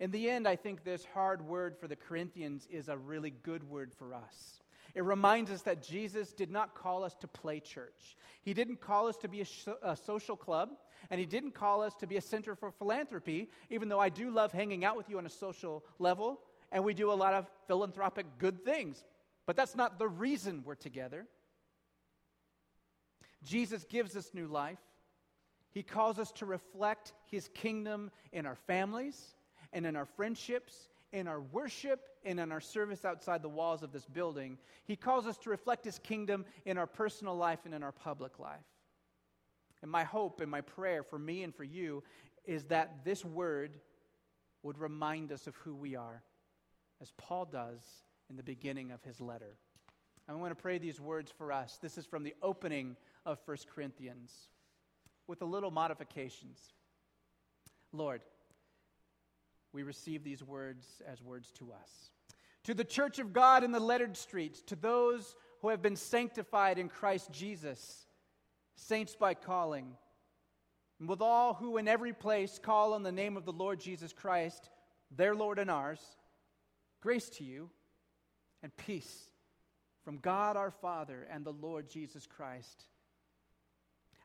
In 0.00 0.10
the 0.10 0.28
end, 0.28 0.48
I 0.48 0.56
think 0.56 0.82
this 0.82 1.04
hard 1.14 1.42
word 1.42 1.76
for 1.78 1.86
the 1.88 1.96
Corinthians 1.96 2.66
is 2.70 2.88
a 2.88 2.96
really 2.96 3.30
good 3.30 3.62
word 3.64 3.92
for 3.92 4.12
us. 4.12 4.60
It 4.94 5.04
reminds 5.04 5.50
us 5.50 5.62
that 5.62 5.82
Jesus 5.82 6.32
did 6.32 6.50
not 6.50 6.74
call 6.74 7.02
us 7.04 7.14
to 7.16 7.28
play 7.28 7.58
church. 7.58 8.16
He 8.42 8.54
didn't 8.54 8.80
call 8.80 9.08
us 9.08 9.16
to 9.18 9.28
be 9.28 9.40
a, 9.40 9.44
sh- 9.44 9.68
a, 9.82 9.96
social 9.96 10.36
club, 10.36 10.70
and 11.10 11.18
He 11.18 11.26
didn't 11.26 11.52
call 11.52 11.82
us 11.82 11.94
to 11.96 12.06
be 12.06 12.16
a 12.16 12.20
center 12.20 12.54
for 12.54 12.70
philanthropy, 12.70 13.48
even 13.70 13.88
though 13.88 13.98
I 13.98 14.08
do 14.08 14.30
love 14.30 14.52
hanging 14.52 14.84
out 14.84 14.96
with 14.96 15.08
you 15.08 15.18
on 15.18 15.26
a 15.26 15.30
social 15.30 15.84
level, 15.98 16.40
and 16.70 16.84
we 16.84 16.94
do 16.94 17.10
a 17.10 17.14
lot 17.14 17.34
of 17.34 17.46
philanthropic 17.66 18.26
good 18.38 18.64
things. 18.64 19.04
But 19.46 19.56
that's 19.56 19.74
not 19.74 19.98
the 19.98 20.08
reason 20.08 20.62
we're 20.64 20.74
together. 20.74 21.26
Jesus 23.42 23.84
gives 23.84 24.16
us 24.16 24.30
new 24.32 24.46
life. 24.46 24.78
He 25.74 25.82
calls 25.82 26.20
us 26.20 26.30
to 26.32 26.46
reflect 26.46 27.12
His 27.26 27.48
kingdom 27.48 28.12
in 28.32 28.46
our 28.46 28.54
families 28.54 29.34
and 29.72 29.84
in 29.84 29.96
our 29.96 30.04
friendships, 30.04 30.88
in 31.12 31.26
our 31.26 31.40
worship, 31.40 32.08
and 32.24 32.38
in 32.38 32.52
our 32.52 32.60
service 32.60 33.04
outside 33.04 33.42
the 33.42 33.48
walls 33.48 33.82
of 33.82 33.92
this 33.92 34.06
building. 34.06 34.56
He 34.84 34.94
calls 34.94 35.26
us 35.26 35.36
to 35.38 35.50
reflect 35.50 35.84
His 35.84 35.98
kingdom 35.98 36.44
in 36.64 36.78
our 36.78 36.86
personal 36.86 37.36
life 37.36 37.58
and 37.64 37.74
in 37.74 37.82
our 37.82 37.92
public 37.92 38.38
life. 38.38 38.64
And 39.82 39.90
my 39.90 40.04
hope 40.04 40.40
and 40.40 40.50
my 40.50 40.60
prayer 40.60 41.02
for 41.02 41.18
me 41.18 41.42
and 41.42 41.52
for 41.52 41.64
you 41.64 42.04
is 42.44 42.64
that 42.66 43.04
this 43.04 43.24
word 43.24 43.80
would 44.62 44.78
remind 44.78 45.32
us 45.32 45.48
of 45.48 45.56
who 45.56 45.74
we 45.74 45.96
are, 45.96 46.22
as 47.02 47.12
Paul 47.18 47.46
does 47.46 47.82
in 48.30 48.36
the 48.36 48.42
beginning 48.44 48.92
of 48.92 49.02
his 49.02 49.20
letter. 49.20 49.56
I 50.28 50.32
want 50.34 50.56
to 50.56 50.62
pray 50.62 50.78
these 50.78 51.00
words 51.00 51.30
for 51.36 51.52
us. 51.52 51.78
This 51.82 51.98
is 51.98 52.06
from 52.06 52.22
the 52.22 52.34
opening 52.42 52.96
of 53.26 53.40
1 53.44 53.58
Corinthians 53.74 54.48
with 55.26 55.42
a 55.42 55.46
little 55.46 55.70
modifications. 55.70 56.58
Lord, 57.92 58.20
we 59.72 59.82
receive 59.82 60.24
these 60.24 60.42
words 60.42 60.86
as 61.06 61.22
words 61.22 61.50
to 61.52 61.72
us. 61.72 62.10
To 62.64 62.74
the 62.74 62.84
church 62.84 63.18
of 63.18 63.32
God 63.32 63.64
in 63.64 63.72
the 63.72 63.80
lettered 63.80 64.16
streets, 64.16 64.62
to 64.62 64.76
those 64.76 65.36
who 65.60 65.68
have 65.68 65.82
been 65.82 65.96
sanctified 65.96 66.78
in 66.78 66.88
Christ 66.88 67.30
Jesus, 67.32 68.06
saints 68.76 69.16
by 69.16 69.34
calling, 69.34 69.96
and 71.00 71.08
with 71.08 71.20
all 71.20 71.54
who 71.54 71.76
in 71.76 71.88
every 71.88 72.12
place 72.12 72.58
call 72.62 72.94
on 72.94 73.02
the 73.02 73.12
name 73.12 73.36
of 73.36 73.44
the 73.44 73.52
Lord 73.52 73.80
Jesus 73.80 74.12
Christ, 74.12 74.70
their 75.10 75.34
Lord 75.34 75.58
and 75.58 75.70
ours, 75.70 76.00
grace 77.00 77.28
to 77.30 77.44
you 77.44 77.70
and 78.62 78.74
peace 78.76 79.28
from 80.04 80.18
God 80.18 80.56
our 80.56 80.70
Father 80.70 81.26
and 81.30 81.44
the 81.44 81.52
Lord 81.52 81.88
Jesus 81.88 82.26
Christ. 82.26 82.84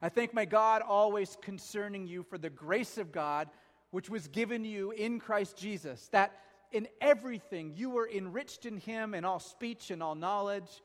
I 0.02 0.10
thank 0.10 0.34
my 0.34 0.46
God 0.46 0.82
always 0.82 1.38
concerning 1.42 2.08
you 2.08 2.24
for 2.24 2.38
the 2.38 2.50
grace 2.50 2.98
of 2.98 3.12
God 3.12 3.50
which 3.92 4.10
was 4.10 4.28
given 4.28 4.64
you 4.64 4.92
in 4.92 5.20
Christ 5.20 5.58
Jesus, 5.58 6.08
that 6.12 6.40
in 6.72 6.88
everything 7.02 7.74
you 7.76 7.90
were 7.90 8.08
enriched 8.08 8.66
in 8.66 8.78
him 8.78 9.14
in 9.14 9.26
all 9.26 9.40
speech 9.40 9.92
and 9.92 10.02
all 10.04 10.16
knowledge, 10.16 10.82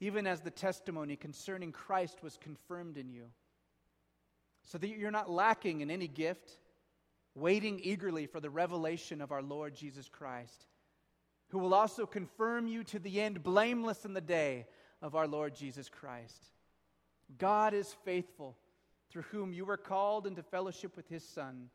even 0.00 0.26
as 0.26 0.40
the 0.40 0.50
testimony 0.50 1.16
concerning 1.16 1.72
Christ 1.72 2.22
was 2.22 2.36
confirmed 2.36 2.98
in 2.98 3.08
you, 3.08 3.26
so 4.62 4.76
that 4.78 4.88
you're 4.88 5.10
not 5.10 5.30
lacking 5.30 5.80
in 5.80 5.90
any 5.90 6.08
gift, 6.08 6.58
waiting 7.34 7.80
eagerly 7.82 8.26
for 8.26 8.40
the 8.40 8.50
revelation 8.50 9.20
of 9.20 9.32
our 9.32 9.42
Lord 9.42 9.74
Jesus 9.74 10.08
Christ, 10.08 10.66
who 11.48 11.58
will 11.58 11.74
also 11.74 12.04
confirm 12.04 12.66
you 12.66 12.82
to 12.84 12.98
the 12.98 13.20
end 13.20 13.42
blameless 13.42 14.04
in 14.04 14.12
the 14.12 14.20
day 14.20 14.66
of 15.00 15.14
our 15.14 15.28
Lord 15.28 15.54
Jesus 15.54 15.88
Christ. 15.88 16.50
God 17.38 17.74
is 17.74 17.94
faithful, 18.04 18.56
through 19.10 19.22
whom 19.30 19.52
you 19.52 19.64
were 19.64 19.76
called 19.76 20.26
into 20.26 20.42
fellowship 20.42 20.96
with 20.96 21.08
his 21.08 21.26
Son, 21.26 21.70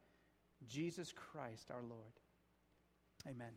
Jesus 0.67 1.13
Christ 1.13 1.71
our 1.71 1.81
Lord. 1.81 2.13
Amen. 3.27 3.53